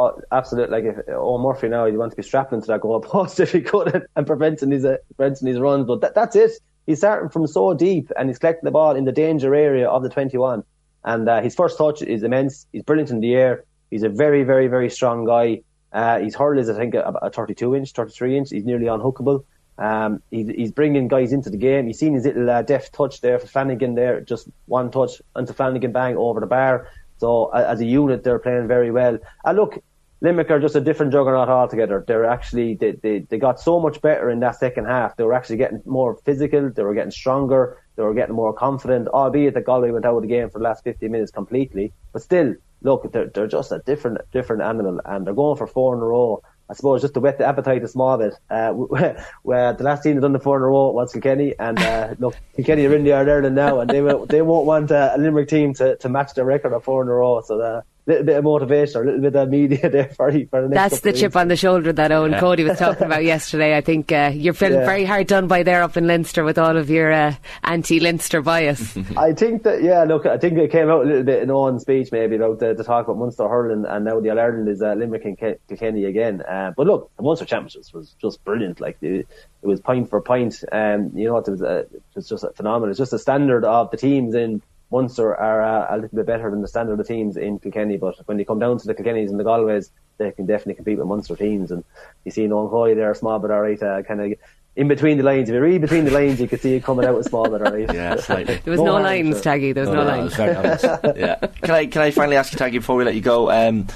Oh, 0.01 0.21
absolutely. 0.31 0.81
Like 0.81 0.97
if 0.97 1.05
oh 1.09 1.39
Murphy 1.39 1.69
now, 1.69 1.87
you 1.87 1.99
want 1.99 2.13
to 2.13 2.17
be 2.17 2.23
strapped 2.23 2.53
into 2.53 2.69
that 2.69 2.83
goal 2.83 3.01
post 3.15 3.41
if 3.41 3.51
he 3.51 3.61
could 3.61 4.07
and 4.15 4.27
preventing 4.27 4.71
his 4.71 4.85
uh, 4.85 4.99
preventing 5.17 5.49
his 5.49 5.59
runs. 5.59 5.87
But 5.87 6.03
that, 6.03 6.15
that's 6.15 6.37
it. 6.37 6.53
He's 6.87 6.99
starting 6.99 7.31
from 7.31 7.49
so 7.49 7.75
deep 7.75 8.13
and 8.17 8.29
he's 8.29 8.39
collecting 8.39 8.65
the 8.65 8.71
ball 8.71 8.95
in 8.95 9.07
the 9.07 9.13
danger 9.13 9.57
area 9.57 9.89
of 9.89 10.05
the 10.05 10.09
21. 10.09 10.63
And 11.05 11.29
uh, 11.29 11.43
his 11.43 11.57
first 11.57 11.77
touch 11.77 12.01
is 12.01 12.23
immense. 12.23 12.67
He's 12.73 12.85
brilliant 12.85 13.11
in 13.11 13.19
the 13.19 13.35
air. 13.35 13.65
He's 13.91 14.05
a 14.05 14.09
very, 14.09 14.45
very, 14.45 14.69
very 14.69 14.89
strong 14.89 15.25
guy. 15.25 15.63
Uh, 15.93 16.21
his 16.21 16.37
hurl 16.37 16.59
is, 16.61 16.71
I 16.71 16.77
think, 16.77 16.95
a, 16.95 17.13
a 17.21 17.31
32 17.31 17.75
inch, 17.75 17.93
33 17.93 18.39
inch. 18.39 18.51
He's 18.51 18.65
nearly 18.65 18.87
unhookable. 18.87 19.45
Um, 19.79 20.23
he's, 20.31 20.49
he's 20.49 20.73
bringing 20.73 21.09
guys 21.09 21.33
into 21.33 21.51
the 21.51 21.57
game. 21.57 21.89
You've 21.89 21.97
seen 21.97 22.15
his 22.15 22.25
little 22.25 22.49
uh, 22.49 22.63
deft 22.63 22.95
touch 22.95 23.21
there 23.21 23.39
for 23.39 23.49
Flanagan 23.49 23.95
there, 23.97 24.21
just 24.21 24.49
one 24.67 24.91
touch 24.93 25.21
into 25.37 25.53
Flanagan, 25.53 25.93
bang 25.93 26.17
over 26.17 26.41
the 26.41 26.47
bar. 26.47 26.89
So 27.19 27.47
uh, 27.47 27.67
as 27.69 27.81
a 27.81 27.85
unit, 27.85 28.25
they're 28.25 28.39
playing 28.39 28.69
very 28.69 28.91
well. 28.91 29.19
And 29.45 29.59
look, 29.59 29.83
Limerick 30.21 30.51
are 30.51 30.59
just 30.59 30.75
a 30.75 30.81
different 30.81 31.13
juggernaut 31.13 31.49
altogether. 31.49 32.05
They're 32.07 32.25
actually 32.25 32.75
they, 32.75 32.93
they 32.93 33.21
they 33.21 33.39
got 33.39 33.61
so 33.61 33.79
much 33.79 34.01
better 34.01 34.31
in 34.31 34.41
that 34.41 34.57
second 34.57 34.87
half. 34.87 35.17
They 35.17 35.25
were 35.25 35.35
actually 35.35 35.59
getting 35.59 35.81
more 35.87 36.17
physical. 36.25 36.71
They 36.71 36.83
were 36.83 36.95
getting 36.95 37.13
stronger. 37.13 37.79
They 37.95 38.03
were 38.03 38.15
getting 38.15 38.35
more 38.35 38.53
confident. 38.53 39.09
Albeit 39.09 39.55
that 39.55 39.65
Galway 39.65 39.93
went 39.93 40.05
out 40.05 40.17
of 40.17 40.23
the 40.23 40.29
game 40.29 40.51
for 40.51 40.59
the 40.59 40.65
last 40.65 40.83
50 40.83 41.09
minutes 41.09 41.31
completely, 41.31 41.93
but 42.13 42.23
still, 42.23 42.55
look, 42.83 43.13
they're 43.13 43.29
they're 43.29 43.47
just 43.47 43.71
a 43.71 43.79
different 43.87 44.19
different 44.33 44.63
animal, 44.63 45.01
and 45.05 45.25
they're 45.25 45.35
going 45.35 45.57
for 45.57 45.69
four 45.69 45.95
in 45.95 46.01
a 46.01 46.05
row. 46.05 46.43
I 46.71 46.75
suppose 46.75 47.01
just 47.01 47.15
to 47.15 47.21
whet 47.21 47.39
the 47.39 47.47
appetite 47.47 47.83
a 47.83 47.89
small 47.89 48.19
bit. 48.19 48.35
Uh, 48.51 48.73
where 49.43 49.73
the 49.73 49.85
last 49.85 50.03
team 50.03 50.17
that 50.17 50.21
done 50.21 50.33
the 50.33 50.41
four 50.41 50.57
in 50.57 50.63
a 50.63 50.67
row 50.67 50.91
was 50.91 51.13
Kilkenny, 51.13 51.55
and 51.59 51.79
uh, 51.79 52.15
look, 52.19 52.35
Kilkenny 52.57 52.87
are 52.87 52.95
in 52.95 53.05
the 53.05 53.13
Ireland 53.13 53.55
now, 53.55 53.81
and 53.81 53.89
they 53.89 54.03
will, 54.03 54.27
they 54.27 54.43
won't 54.43 54.67
want 54.67 54.91
uh, 54.91 55.13
a 55.15 55.19
Limerick 55.19 55.49
team 55.49 55.73
to, 55.75 55.97
to 55.97 56.09
match 56.09 56.35
their 56.35 56.45
record 56.45 56.75
of 56.75 56.85
four 56.85 57.03
in 57.03 57.09
a 57.09 57.13
row. 57.13 57.41
So 57.41 57.61
uh, 57.61 57.83
little 58.09 58.25
bit 58.25 58.37
of 58.37 58.45
motivation 58.45 59.01
or 59.01 59.03
a 59.03 59.07
little 59.07 59.21
bit 59.21 59.37
of 59.37 59.49
media 59.49 59.91
there 59.91 60.09
for, 60.09 60.33
for 60.33 60.63
the 60.63 60.69
That's 60.69 61.01
the 61.01 61.13
chip 61.13 61.37
on 61.37 61.49
the 61.49 61.57
shoulder 61.57 61.93
that 61.93 62.11
Owen 62.11 62.33
yeah. 62.33 62.41
Cody 62.41 62.65
was 62.65 62.79
talking 62.81 63.05
about 63.05 63.25
yesterday. 63.25 63.77
I 63.77 63.81
think 63.81 64.11
uh, 64.11 64.33
you're 64.35 64.55
feeling 64.55 64.81
yeah. 64.81 64.87
very 64.87 65.05
hard 65.05 65.27
done 65.27 65.47
by 65.47 65.63
there 65.63 65.83
up 65.83 65.97
in 65.97 66.07
Leinster 66.07 66.43
with 66.43 66.59
all 66.59 66.77
of 66.77 66.91
your 66.91 67.13
uh, 67.13 67.35
anti-Leinster 67.65 68.43
bias. 68.43 68.97
I 69.17 69.33
think 69.33 69.63
that 69.65 69.83
yeah, 69.83 70.05
look, 70.05 70.27
I 70.27 70.39
think 70.39 70.59
it 70.59 70.71
came 70.71 70.89
out 70.89 71.05
a 71.05 71.07
little 71.07 71.23
bit 71.23 71.43
in 71.43 71.49
Eoin's 71.49 71.83
speech 71.83 72.11
maybe 72.11 72.37
about 72.37 72.59
the, 72.59 72.75
the 72.75 72.85
talk 72.85 73.07
about 73.07 73.19
Munster 73.19 73.49
hurling 73.49 73.85
and 73.87 74.05
now 74.05 74.21
the 74.21 74.31
All 74.31 74.39
Ireland 74.39 74.69
is 74.69 74.83
uh, 74.83 74.95
Limerick 74.95 75.25
and 75.25 75.39
Kilkenny 75.39 76.05
again. 76.05 76.43
Uh, 76.43 76.73
but 76.77 76.87
look, 76.87 77.11
the 77.17 77.23
Munster 77.23 77.45
Championships 77.45 77.93
was 77.93 78.17
just 78.21 78.43
brilliant. 78.45 78.81
Like 78.81 78.97
it, 79.03 79.29
it 79.63 79.67
was 79.67 79.81
point 79.81 80.09
for 80.09 80.21
point. 80.21 80.65
Um, 80.73 81.11
you 81.15 81.29
know, 81.29 81.37
it 81.37 81.49
was, 81.49 81.63
uh, 81.63 81.85
it 81.93 82.03
was 82.15 82.29
just 82.29 82.45
a 82.45 82.51
phenomenal. 82.53 82.91
It's 82.91 82.99
just 82.99 83.13
a 83.13 83.19
standard 83.19 83.65
of 83.65 83.91
the 83.91 83.97
teams 83.97 84.35
in 84.35 84.63
Munster 84.91 85.37
are 85.37 85.63
uh, 85.63 85.95
a 85.95 85.97
little 85.97 86.17
bit 86.17 86.27
better 86.27 86.51
than 86.51 86.63
the 86.63 86.69
standard 86.69 86.93
of 86.93 86.99
the 86.99 87.05
teams 87.05 87.37
in 87.37 87.59
Kilkenny, 87.59 87.99
but 87.99 88.17
when 88.27 88.39
you 88.39 88.45
come 88.45 88.59
down 88.59 88.79
to 88.79 88.87
the 88.87 88.95
Kilkennys 88.95 89.29
and 89.29 89.39
the 89.39 89.45
Galways, 89.45 89.91
they 90.17 90.33
can 90.33 90.47
definitely 90.47 90.75
compete 90.75 90.99
with 90.99 91.07
Munster 91.07 91.37
teams. 91.37 91.71
And 91.71 91.85
you 92.25 92.31
see 92.31 92.47
Nolan 92.47 92.71
Coy 92.71 92.95
there, 92.95 93.15
small 93.15 93.39
but 93.39 93.51
alright, 93.51 93.83
uh, 93.83 94.03
kind 94.03 94.21
of 94.21 94.39
in 94.77 94.89
between 94.89 95.19
the 95.19 95.25
lines. 95.25 95.49
If 95.49 95.55
you 95.55 95.61
read 95.61 95.81
between 95.83 96.05
the 96.05 96.11
lines, 96.11 96.41
you 96.41 96.49
could 96.49 96.61
see 96.61 96.75
it 96.75 96.85
coming 96.85 97.05
out 97.05 97.17
with 97.17 97.27
small 97.27 97.51
but 97.51 97.61
alright. 97.61 97.93
yeah, 97.95 98.17
slightly. 98.17 98.61
There 98.65 98.73
was 98.73 98.81
no, 98.81 98.97
no 98.97 99.03
lines, 99.03 99.43
Taggy. 99.43 99.75
There 99.75 99.85
was 99.85 99.91
no, 99.91 100.05
no, 100.05 100.05
no 100.05 100.17
lines. 100.17 100.85
yeah. 101.17 101.37
Can 101.37 101.71
I 101.71 101.87
can 101.87 102.03
I 102.03 102.11
finally 102.11 102.37
ask 102.37 102.53
you, 102.53 102.59
Taggy, 102.59 102.73
before 102.73 102.97
we 102.97 103.05
let 103.05 103.15
you 103.15 103.21
go? 103.21 103.51
Um, 103.51 103.89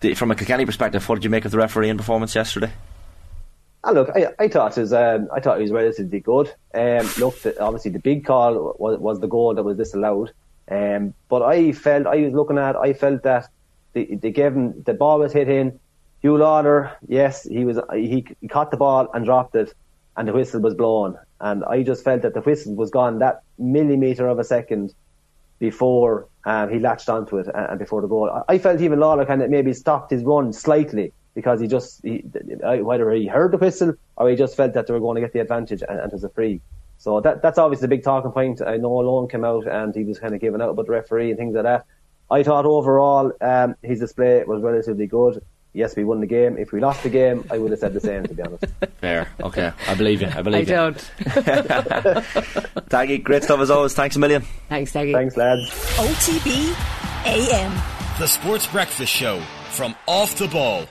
the, 0.00 0.14
from 0.14 0.30
a 0.30 0.36
Kilkenny 0.36 0.64
perspective, 0.64 1.06
what 1.08 1.16
did 1.16 1.24
you 1.24 1.30
make 1.30 1.44
of 1.44 1.50
the 1.50 1.58
refereeing 1.58 1.96
performance 1.96 2.34
yesterday? 2.34 2.70
Ah, 3.84 3.90
look, 3.90 4.10
I, 4.14 4.28
I 4.38 4.48
thought 4.48 4.76
it 4.76 4.80
was 4.80 4.92
um, 4.92 5.28
I 5.32 5.40
thought 5.40 5.58
it 5.58 5.62
was 5.62 5.72
relatively 5.72 6.20
good. 6.20 6.48
Um, 6.74 7.08
look, 7.18 7.40
the, 7.42 7.60
obviously 7.60 7.92
the 7.92 7.98
big 8.00 8.24
call 8.24 8.74
was, 8.78 8.98
was 8.98 9.20
the 9.20 9.28
goal 9.28 9.54
that 9.54 9.62
was 9.62 9.76
disallowed. 9.76 10.32
Um, 10.68 11.14
but 11.28 11.42
I 11.42 11.72
felt 11.72 12.06
I 12.06 12.16
was 12.16 12.34
looking 12.34 12.58
at 12.58 12.74
I 12.76 12.92
felt 12.92 13.22
that 13.22 13.48
they, 13.92 14.04
gave 14.04 14.52
him 14.54 14.82
the 14.82 14.94
ball 14.94 15.20
was 15.20 15.32
hit 15.32 15.48
in. 15.48 15.78
Huw 16.24 16.38
Lawlor, 16.38 16.96
yes, 17.06 17.44
he 17.44 17.64
was 17.64 17.78
he, 17.92 18.26
he 18.40 18.48
caught 18.48 18.70
the 18.70 18.76
ball 18.76 19.08
and 19.14 19.24
dropped 19.24 19.54
it, 19.54 19.72
and 20.16 20.26
the 20.26 20.32
whistle 20.32 20.60
was 20.60 20.74
blown. 20.74 21.16
And 21.40 21.64
I 21.64 21.82
just 21.82 22.02
felt 22.02 22.22
that 22.22 22.34
the 22.34 22.40
whistle 22.40 22.74
was 22.74 22.90
gone 22.90 23.20
that 23.20 23.42
millimeter 23.58 24.26
of 24.26 24.38
a 24.38 24.44
second 24.44 24.94
before 25.58 26.28
um, 26.44 26.70
he 26.70 26.78
latched 26.78 27.08
onto 27.08 27.38
it 27.38 27.46
and, 27.46 27.70
and 27.70 27.78
before 27.78 28.00
the 28.00 28.08
goal. 28.08 28.30
I, 28.30 28.54
I 28.54 28.58
felt 28.58 28.80
even 28.80 28.98
Lawlor 28.98 29.26
kind 29.26 29.42
of 29.42 29.50
maybe 29.50 29.72
stopped 29.72 30.10
his 30.10 30.24
run 30.24 30.52
slightly 30.52 31.12
because 31.36 31.60
he 31.60 31.68
just 31.68 32.02
he, 32.02 32.24
whether 32.62 33.12
he 33.12 33.26
heard 33.26 33.52
the 33.52 33.58
whistle 33.58 33.94
or 34.16 34.28
he 34.28 34.34
just 34.34 34.56
felt 34.56 34.72
that 34.72 34.88
they 34.88 34.92
were 34.92 34.98
going 34.98 35.14
to 35.14 35.20
get 35.20 35.32
the 35.32 35.38
advantage 35.38 35.82
and, 35.82 36.00
and 36.00 36.10
it 36.10 36.12
was 36.12 36.24
a 36.24 36.30
free. 36.30 36.60
So 36.98 37.20
that 37.20 37.42
that's 37.42 37.58
obviously 37.58 37.84
the 37.84 37.94
big 37.94 38.02
talking 38.02 38.32
point. 38.32 38.62
I 38.62 38.78
know 38.78 38.90
Lohan 38.90 39.30
came 39.30 39.44
out 39.44 39.68
and 39.68 39.94
he 39.94 40.02
was 40.02 40.18
kind 40.18 40.34
of 40.34 40.40
giving 40.40 40.60
out 40.60 40.70
about 40.70 40.86
the 40.86 40.92
referee 40.92 41.28
and 41.30 41.38
things 41.38 41.54
like 41.54 41.64
that. 41.64 41.84
I 42.30 42.42
thought 42.42 42.64
overall 42.64 43.32
um, 43.40 43.76
his 43.82 44.00
display 44.00 44.42
was 44.44 44.62
relatively 44.62 45.06
good. 45.06 45.44
Yes, 45.74 45.94
we 45.94 46.04
won 46.04 46.20
the 46.20 46.26
game. 46.26 46.56
If 46.56 46.72
we 46.72 46.80
lost 46.80 47.02
the 47.02 47.10
game, 47.10 47.44
I 47.50 47.58
would 47.58 47.70
have 47.70 47.80
said 47.80 47.92
the 47.92 48.00
same, 48.00 48.24
to 48.24 48.32
be 48.32 48.42
honest. 48.42 48.64
Fair. 49.02 49.28
Okay. 49.42 49.72
I 49.86 49.94
believe 49.94 50.22
you. 50.22 50.28
I 50.34 50.40
believe 50.40 50.70
I 50.70 50.72
you. 50.72 50.80
I 50.80 50.90
don't. 50.90 50.96
Taggy, 52.88 53.22
great 53.22 53.42
stuff 53.42 53.60
as 53.60 53.70
always. 53.70 53.92
Thanks 53.92 54.16
a 54.16 54.18
million. 54.18 54.42
Thanks, 54.70 54.92
Taggy. 54.94 55.12
Thanks, 55.12 55.36
lads. 55.36 55.68
OTB 55.98 56.74
AM. 57.26 57.72
The 58.18 58.26
Sports 58.26 58.66
Breakfast 58.66 59.12
Show 59.12 59.42
from 59.72 59.94
Off 60.06 60.38
the 60.38 60.48
Ball. 60.48 60.86